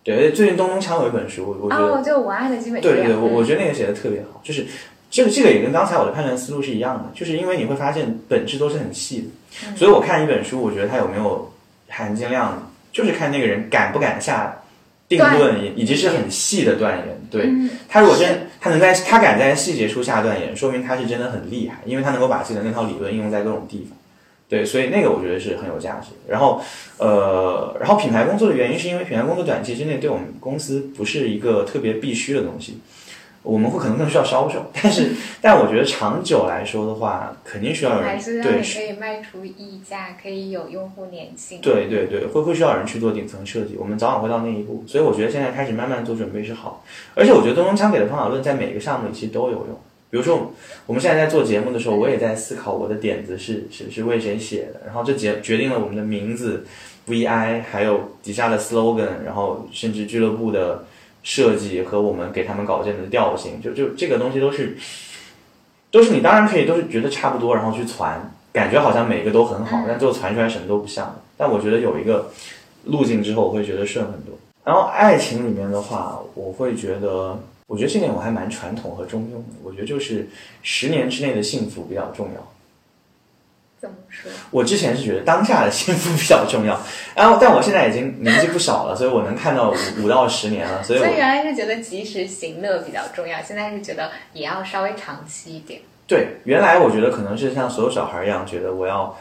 [0.03, 2.81] 对，最近东东锵有一本书，我我觉得、哦，就我爱的基本。
[2.81, 4.65] 对对对，我我嗯觉得那个写的特别好，就是
[5.09, 11.49] 这个这个也跟刚才我的判断思路是一样的，就是因为你会发现本质都是很细的，嗯所以我看一本书，我觉得它有没有
[11.87, 14.61] 含金量，就是看那个人敢不敢下
[15.07, 17.21] 定论，以以及是很细的断言。
[17.31, 23.95] 对嗯他如果真他能在他敢在细节处下断言，说明他是真的很厉害，因为他能够把自己的那套理论应用在各种地方。
[24.49, 26.07] 对，所以那个我觉得是很有价值。
[26.27, 26.59] 然后，
[26.97, 32.79] 呃，然后品牌工作的原因是因为品牌工作短期之内对我们公司不是一个特别必须的东西，
[33.45, 41.61] 我们会可能更需要销售， 但是， 但我觉得长久来说的话，肯定需要有人对可以卖出溢价，可以有用户粘性。
[41.61, 46.83] 对对对，会会需要人去做顶层设计，我们早晚会到那一步，所以我觉得现在开始慢慢做准备是好。
[47.13, 49.79] 而且我觉得东东锵给的方法论在每个项目里其实都有用。
[50.11, 50.51] 比如说，
[50.85, 56.65] 我们现在在做节目的时候，我也在思考我的点子是是是为谁写的，然后这决决定了我们的名字、
[57.07, 60.85] VI，还有底下的 slogan，然后甚至俱乐部的
[61.25, 64.77] 设计和我们给他们稿件的调性，就就这个东西都是
[65.89, 71.19] 都是你当然可以都是觉得差不多，然后去传，感觉好像每一个都很好，但最后传出来什么都不像。
[71.35, 72.31] 但我觉得有一个
[72.83, 74.37] 路径之后，我会觉得顺很多。
[74.63, 79.57] 然后爱情里面的话，我会觉得，我觉得这点我还蛮传统和中庸的。
[79.63, 80.29] 我觉得就是
[80.61, 82.54] 十年之内的幸福比较重要。
[83.85, 84.31] 怎么说？
[84.49, 86.79] 我之前是觉得当下的幸福比较重要，
[87.15, 95.79] 然后但我现在已经年纪不小了，所以我能看到五五到十年了，所以我所以原来是觉得及时行乐比较重要，现在是觉得也要稍微长期一点。
[96.07, 99.15] 对原来我觉得可能是像所有小孩一样，觉得我要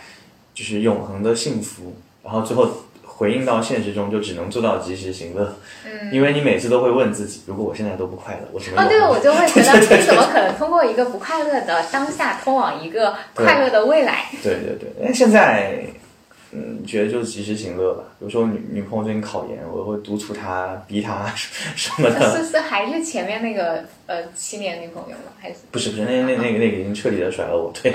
[0.55, 2.71] 就是永恒的幸福，然后最后
[3.17, 14.27] 回应到现实中就只能做到及时行乐，嗯，因为你每次都会问自己，如果我现在都不快乐，我怎么哦，对，我就会觉得 你怎么可能通过一个不快乐的当下，通往一个快乐的未来？
[14.43, 15.85] 对对对，但现在，
[16.51, 18.03] 嗯，觉得就是及时行乐吧。
[18.19, 21.33] 比如说女女朋友最近考研，我会督促她、逼她
[21.77, 22.37] 什么的。
[22.37, 25.31] 是是还是前面那个呃七年女朋友吗？
[25.41, 27.73] 还是不是不是，那那那个那个已经彻底的甩了我。
[27.81, 27.93] 对，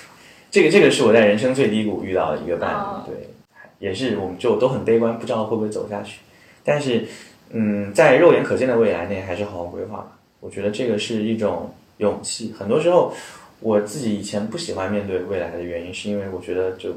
[0.50, 3.28] 这个这个是我在人生最低谷遇到的一个伴侣，哦对，
[3.82, 6.20] 也是我们就都很悲观，不知道会不会走下去。
[6.62, 7.04] 但是，
[7.50, 10.16] 嗯，在肉眼可见的未来内，还是好好规划吧。
[10.38, 12.54] 我觉得这个是一种勇气。
[12.56, 13.12] 很多时候，
[13.58, 16.94] 我自己以前不喜欢面对未来的原因，是因为我觉得就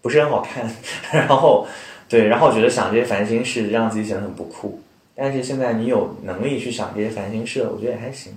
[0.00, 0.66] 不是很好看，
[1.12, 1.66] 然后
[2.08, 4.80] 对，然后我觉得想这些烦心事让自己显得很不酷。
[5.14, 8.32] 但是现在你有能力去想这些烦心事了，我觉得也还行。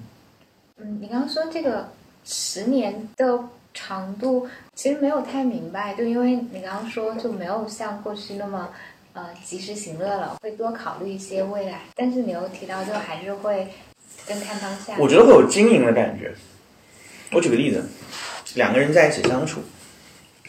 [0.77, 1.87] 嗯，你刚刚说这个
[2.25, 3.39] 十年的
[3.73, 8.69] 长度，其实没有太明白，就因为你刚刚说就没有像过去那么
[9.13, 13.67] 呃及时行乐了，会多考虑一些未来，但是你又提到就还是会
[14.27, 14.95] 更看当下。
[14.99, 16.33] 我觉得会有经营的感觉。
[17.31, 17.83] 我举个例子，
[18.55, 19.61] 两个人在一起相处，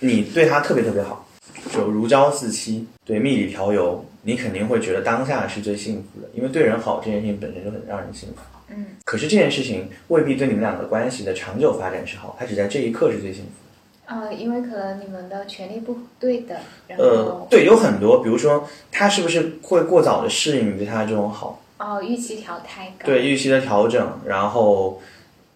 [0.01, 1.25] 你对他特别特别好，
[1.73, 8.37] 就如胶似漆，对蜜里调油，你肯定会觉得当下是最幸福的，因为对人好这件事情本身就很让人幸福。
[8.75, 14.15] 嗯，可是这件事情未必对你们两个关系的长久发展是好，它只在这一刻是最幸福的。
[14.15, 16.57] 呃，因为可能你们的权利不对等，
[16.89, 25.01] 呃，对，有很多，比如说他是不是会过早的适应你对他的这种好，哦预期调太高，对预期的调整，然后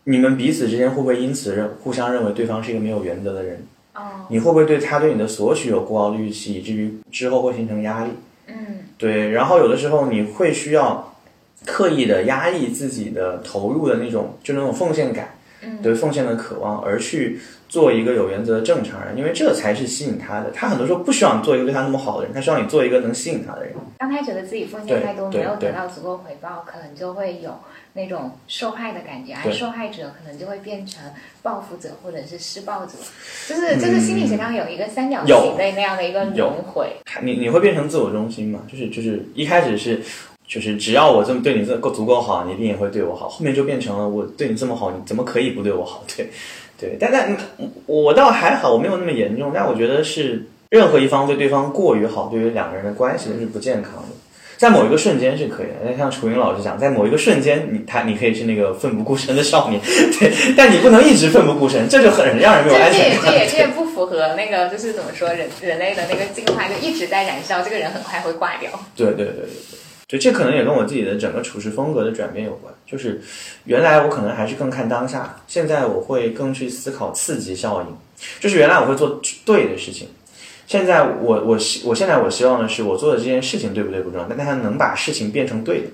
[0.05, 3.67] 你们彼此之间会不会因此认互相认为对方是一个没有原则的人？
[3.95, 8.11] 哦，你会不会对他对你的索取有过高的预期，以至于之后会形成压力？
[8.47, 8.55] 嗯
[8.97, 11.16] 对，然后有的时候你会需要
[11.65, 20.51] 刻意的压抑自己的投入的那种，就那种奉献感，嗯对奉献的渴望，而去做一个有原则的正常人，因为这才是吸引他的。
[20.53, 23.75] 他很多时候不需要你做一个对他那么好的人，他需要你做一个能吸引他的人。
[23.99, 27.59] 当他觉得自己奉献太多，没有得到足够回报，可能就会有
[27.95, 31.03] 那种受害的感觉，而受害者可能就会变成
[31.43, 32.93] 报复者或者是施暴者，
[33.49, 36.93] 就是就是心理学上有一个三角形的那样的一个轮回。
[37.23, 38.61] 你你会变成自我中心吗？
[38.71, 40.01] 就是就是一开始是。
[40.49, 43.29] 就是只要我这么对你这够足够好，你一定也会对我好。
[43.29, 46.05] 后面就变成了我对你这么好，你怎么可以不对我好？
[46.17, 46.31] 对，
[46.79, 46.97] 对。
[47.01, 47.37] 但但
[47.87, 49.51] 我倒还好，我没有那么严重。
[49.55, 54.09] 但我觉得是任何一方对对方过于好，对于两个人的关系都是不健康的。
[54.57, 59.79] 在某一个瞬间是可以的，像楚云老师讲，在某一个瞬间，你他你可以是那个奋不顾身的少年，
[60.19, 63.33] 对，但你不能一直奋不顾身，这就很让人没有安全感。
[63.33, 68.71] 这也这也不符合那个就是怎么说人人类的那个进化，就一直在燃烧，这个人很快会挂掉。
[68.97, 69.79] 对对对对对，
[70.09, 72.73] 对，这可能也跟我自己的整个处事风格的转变有关。
[72.87, 73.21] 就是
[73.65, 77.89] 原来我可能还是更看当下，现在我会更去思考刺激效应。
[78.41, 80.09] 就是原来我会做对的事情，
[80.67, 85.89] 现在我我希我现在我希望的是我做的这件事情对不对不重要，但它能把事情变成对的。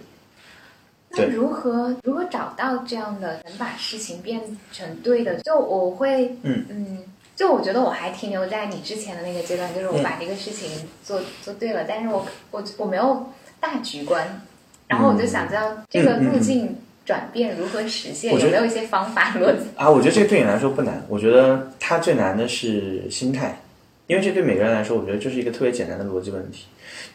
[1.14, 4.40] 那如何如何找到这样的能把事情变
[4.72, 5.36] 成对的？
[5.40, 6.98] 就我会嗯
[7.34, 10.70] 就我觉得我还停留在你之前的那个阶段，就是我把这个事情
[11.02, 13.26] 做、做对了，但是我我我没有
[13.62, 14.42] 大局观，
[14.88, 19.68] 然后我就想知道这个路径转变如何实现，有没有一些方法逻辑？
[19.76, 23.60] 啊，我觉得这个对你来说不难，我觉得它最难的是心态，
[24.08, 26.66] 因为这对每个人来说，我觉得就是一个特别简单的逻辑问题。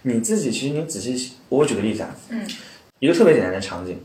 [0.03, 2.47] 你自己其实你仔细，我举个例子啊，嗯，
[2.99, 3.99] 一个特别简单的场景，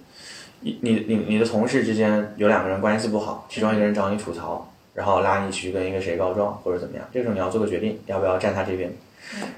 [0.61, 8.93] 你你你你的同事之间有两个人关系不好，其中一个人找你吐槽，然后拉你去跟一个谁告状或者怎么样，这个时候你要做个决定，要不要站他这边。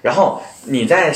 [0.02, 1.12] 然后你在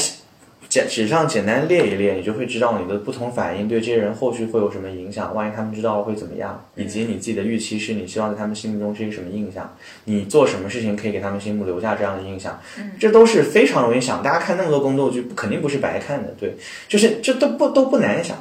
[0.68, 12.60] 简纸上简单列一列，你就会知道你的不同反应对这些人后续会有什么影响，万一他们知道了会怎么样，以及你自己的预期是你希望在他们心目中是一个什么印象，你做什么事情可以给他们心目留下这样的印象，
[13.00, 14.22] 这都是非常容易想。
[14.22, 16.54] 大家看那么多宫斗剧，肯定不是白看的，对，
[16.86, 18.36] 就是这都不都不难想，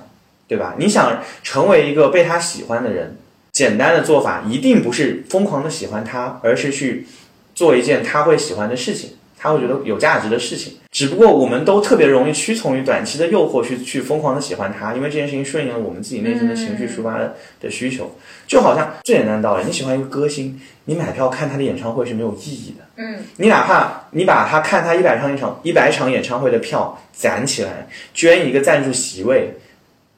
[0.50, 0.76] 对吧？
[0.78, 3.16] 你想成为一个被他喜欢的人，
[3.54, 7.08] 简单的做法一定不是疯狂的喜欢他，而是去
[7.56, 9.12] 做一件他会喜欢的事情。
[9.40, 18.18] 他会觉得有价值的事情，只不过我们都特别容易屈从于短期的诱惑，去去疯狂的喜欢他，因为这件事情顺应了我们自己内心的情绪抒发的的需求。
[18.48, 22.86] 就好像最简单的道理，你喜欢一个歌星，你买票看他的演唱会是没有意义的。
[22.96, 29.54] 嗯，你哪怕你把他看他一百场一场一百场演唱会的票攒起来，捐一个赞助席位。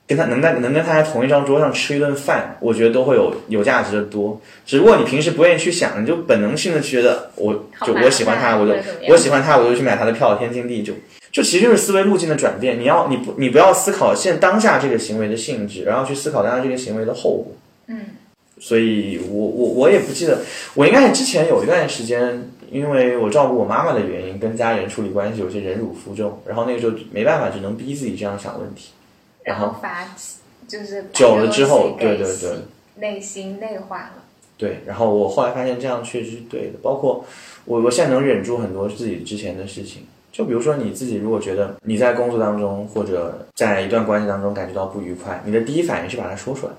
[0.10, 4.42] 跟他能在能跟他在同一张桌上吃一顿饭，我觉得都会有有价值的多。
[4.66, 7.54] 只不过你平时不愿意去想，你就本能性的觉得，我
[7.86, 8.74] 就我喜欢他，我就
[9.08, 10.94] 我喜欢他，我就去买他的票，天经地就
[11.32, 12.80] 就其实就是思维路径的转变。
[12.80, 17.52] 你要你不你不要思考现当下这个行为的性质，然后去思考当下这个行为的后果。
[17.86, 18.00] 嗯，
[18.60, 20.40] 所以我我我也不记得，
[20.74, 28.90] 我应该是之前有一段时间，因为我照顾我妈妈的原因，跟家人处理关系有些忍辱负重，然后那个时候没办法，只能逼自己这样想问题。
[29.50, 30.06] 然后发
[30.68, 32.58] 就是久了之后，对对对，
[32.96, 34.24] 内心内化了。
[34.58, 36.80] 对，然后我后来发现这样确实是对的。
[36.82, 37.26] 包括
[37.66, 40.06] 我，我现在能忍住很多自己之前的事情。
[40.32, 46.74] 就比如说你自己，如果觉得你在工作当中或者在一段关系当中感觉到不愉快，你的第一反应是把它说出来。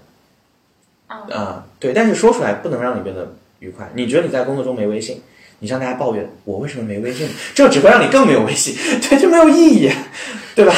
[1.35, 3.91] 啊，对，但是说出来不能让你变得愉快。
[3.95, 5.21] 你觉得你在工作中没微信，
[5.59, 9.91] 你向大家抱怨我为什么没微信，这只会让你更没有微信， 对，就没有意义，
[10.55, 10.73] 对吧？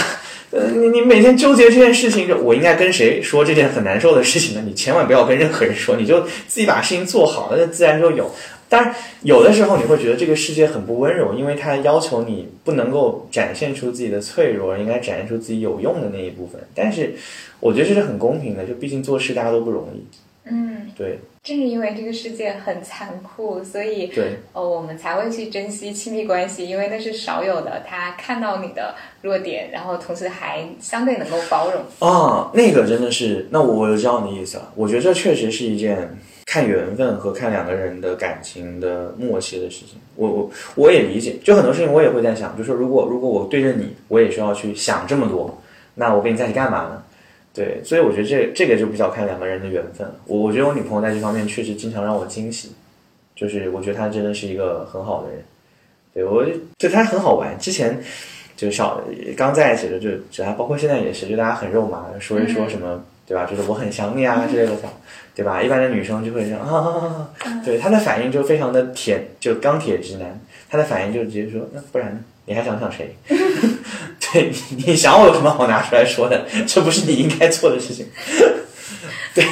[0.53, 4.63] 呃，你你每天纠结这件事情，就我应该跟谁说这件很难受的事情呢？
[4.67, 8.31] 你千万不要跟任何人说，你就自己把事情做好，那自然就有。
[8.69, 16.61] 当然，有的时候你会觉得这个世界很不温柔，因为它要求你不能够展现出自己的脆弱，应该展现出自己有用的那一部分。
[16.75, 17.15] 但是，
[17.61, 20.05] 我觉得这是很公平的，就毕竟做事大家都不容易。
[20.51, 21.19] 嗯，对。
[21.45, 27.83] 正是因为这个世界很残酷，所以对，呃，我们才会去珍惜亲密关系，因为那是少有的。
[27.85, 31.83] 他看到你的弱点，然后同时还相对能够包容。
[32.09, 34.73] 啊，那个真的是，那我我知道你的意思了。
[34.77, 36.17] 我觉得这确实是一件
[36.47, 39.99] 看缘分和看两个人的感情的默契的事情。
[40.15, 45.61] 我我我也理解，就很多事情我也会在想，就是如果如果我对着你，我也需要去想这么多，
[45.97, 47.03] 那我跟你在一起干嘛呢？
[47.55, 50.07] 对，所以我觉得这这个就比较看两个人的缘分。
[50.27, 52.73] 我我觉得我女朋友在这方面确实经常让我惊喜，
[53.37, 55.45] 就是我觉得她真的是一个很好的人。
[56.15, 56.45] 对我
[56.79, 57.59] 对她很好玩。
[57.59, 58.01] 之前
[58.57, 59.03] 就小
[59.37, 63.45] 刚在一起的就就还包括现在也是，就大家很肉麻，说一说什么对吧？
[63.45, 64.73] 就是我很想你啊之类的，
[65.35, 65.63] 对吧？
[65.63, 67.31] 一般的女生就会这样啊，
[67.65, 70.41] 对她的反应就非常的铁，就钢铁直男。
[70.71, 72.21] 她的反应就直接说，那不然呢？
[72.47, 73.17] 你还想想谁？
[74.33, 76.47] 对，你想我有什么好拿出来说的？
[76.67, 78.07] 这不是你应该做的事情。
[79.35, 79.45] 对，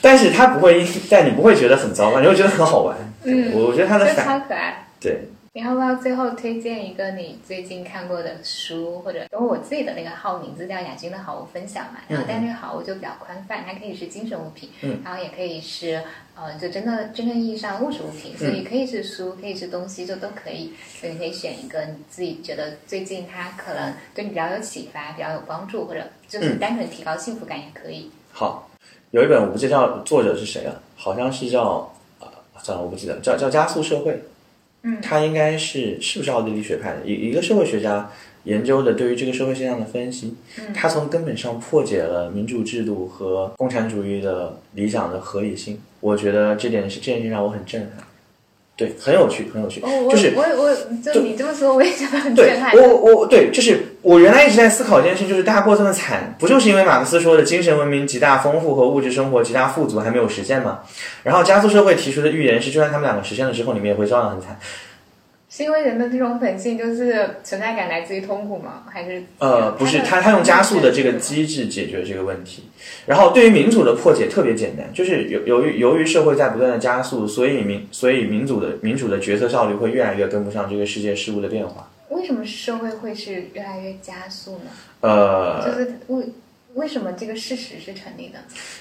[0.00, 2.96] 但是他不会，但你不会觉得很糟糕，你会觉得很好玩。
[3.24, 4.86] 嗯，我我觉得他的反超可爱。
[5.00, 5.28] 对。
[5.56, 16.02] 你要不要最后推荐一个你最近看过的书，或者因为我自己的那个号名字叫雅君的好物分享嘛，然后但那个好物就比较宽泛，它可以是精神物品，嗯，然后也可以是
[16.34, 28.10] 呃就真的真正意义上物质物品，所以可以是书，可以是东西，就都可以，所以你可以选一个你自己觉得最近它可能对你比较有启发、比较有帮助，或者就是单纯提高幸福感也可以。
[28.32, 28.68] 好，
[29.12, 31.88] 有一本我不记得作者是谁啊，好像是叫
[32.18, 32.26] 啊
[32.58, 34.20] 算了我不记得，叫叫加速社会。
[34.84, 37.06] 嗯，他应该是是不是奥地利学派的？
[37.06, 38.10] 一一个社会学家
[38.44, 40.36] 研究的对于这个社会现象的分析，
[40.74, 45.80] 他从根本上破解了民主制度和共产主义的理想的合理性。
[46.00, 48.04] 我觉得这点是这件事让我很震撼，
[48.76, 49.80] 对，很有趣，很有趣。
[49.80, 52.76] 就是我我就你这么说，我也觉得很震撼。
[52.76, 60.80] 我我对，就是我原来一直在思考一件事情，就是大家过这么惨，不就是因为马克思说的精神文明极大丰富和物质生活极大富足还没有实现吗？
[61.22, 64.58] 然后加速社会提出的预言是，就算他们两个实现了之后，你们也会照样很惨。
[65.56, 68.82] 是因为人的这种本性就是存在感来自于痛苦吗？
[68.90, 72.64] 还是呃，不是，他他用加速的这个机制解决这个问题。
[73.06, 81.88] 然后对于民主的破解特别简单，就是由由于由于社会在不断的加速，所以民所以民主的民主的决策效率会越来越跟不上这个世界事物的变化。
[82.08, 84.70] 为什么社会会是越来越加速呢？
[85.02, 86.24] 呃，就是为
[86.74, 88.38] 为什么这个事实是成立的？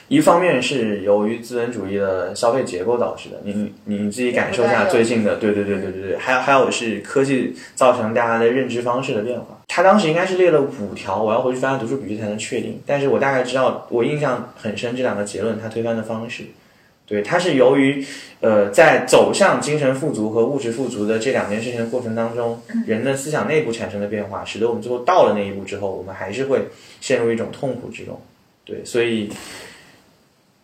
[0.08, 9.62] 一方面是由于资本主义的消费结构导致的，你你自己感受一下最近的，对对对对对对，还有还有是科技造成大家的认知方式的变化。
[9.68, 12.82] 他当时应该是列了五条，我要回去翻读书笔记才能确定。
[12.86, 16.46] 但是我大概知道，我印象很深这两个结论他推翻的方式。
[17.14, 18.04] 对，它是由于，
[18.40, 26.70] 呃，在走向精神富足和物质富足的这两件事情的过程当中，人的思想内部产生的变化，使得我们最后到了那一步之后，我们还是会
[27.02, 28.20] 陷入一种痛苦之中。
[28.66, 29.30] 对，所以，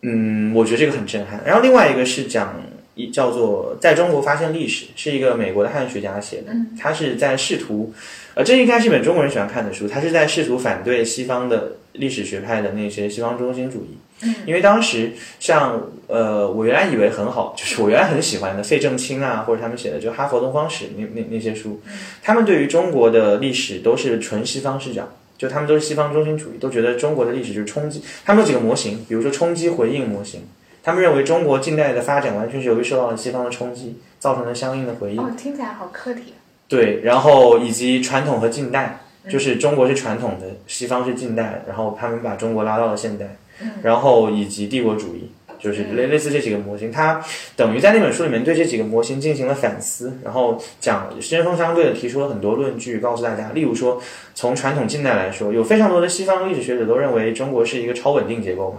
[0.02, 1.40] 嗯，我觉得这个很震撼。
[1.46, 2.60] 然后另外一个是讲
[2.96, 7.94] 一叫做在中国发现历史，是一个美国的汉学家写的，他是在试图，
[8.34, 13.98] 呃，这应该是一本中国人喜欢看的书，他是在试图反对西方的历史学派的那些西方中心主义。
[14.46, 21.80] 因为当时像呃，我原来以为很好，就是我原来很喜欢的费正清啊，或者他们写的就《哈佛东方史》那那那些书，
[22.22, 25.08] 他们对于中国的历史都是纯西方视角，
[25.38, 28.02] 就他们都是西方中心主义，都觉得中国的历史就是冲击。
[28.24, 30.42] 他们有几个模型，比如说冲击回应模型，
[30.82, 35.20] 他们认为中国近代的发展完全是由于受到了西方的冲击，造成了相应的回应。
[35.22, 36.34] 哦，听起来好客体。
[36.68, 43.36] 对，然后以及传统和近代，就是中国是传统的，西方是近代，然后他们把中国拉到了现代。
[43.82, 47.22] 然后以及帝国主义，就是类类似这几个模型，它
[47.54, 54.00] 等于在那本书里面对这几个模型进行了反思，然后讲针锋相对的提出了很多论据，告诉大家，例如说
[54.34, 58.78] 从传统近代来说，有非常多的西方历史学者都认为中国是一个超稳定结构嘛，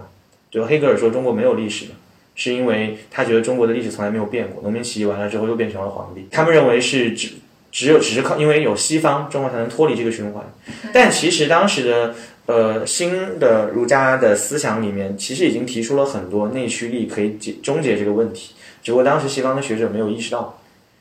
[0.50, 1.86] 就黑格尔说中国没有历史，
[2.34, 7.34] 是因为他觉得中国的历史从来没有变过，农民起义完了之后又变成了皇帝，他们认为是只
[7.70, 10.44] 只有只是靠因为有西方，中国才能脱离这个循环，
[10.92, 12.14] 但其实当时的。
[12.52, 20.58] 呃，新的儒家的思想里面，其实已经提出了很多内驱力可以解终结这个问题，只不过当时西方的学者没有意识到，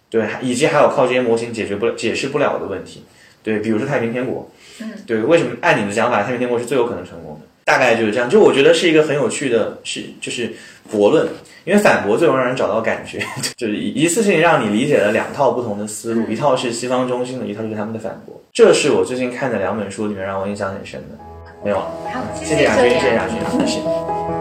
[0.10, 3.04] 对，以及还有靠这些模型解决不了、解释不了的问题，
[3.44, 4.50] 对，比如说太平天国，
[4.80, 7.42] 嗯，对，为什么按你的讲法，太平天国是最有可能成功的？
[7.66, 10.54] 大概就是这样，就我觉得是一个很有趣的，是就是
[10.90, 11.28] 驳论，
[11.66, 13.20] 因为反驳最容易让人找到感觉，
[13.58, 21.31] 就是一次性让你理解了两套不同的思路，一套是西方中心的，一套是他们的反驳，这是我最近看的两本书里面让我印象很深的。
[21.64, 24.41] 没有，好，谢谢亚军，谢谢亚军，谢谢。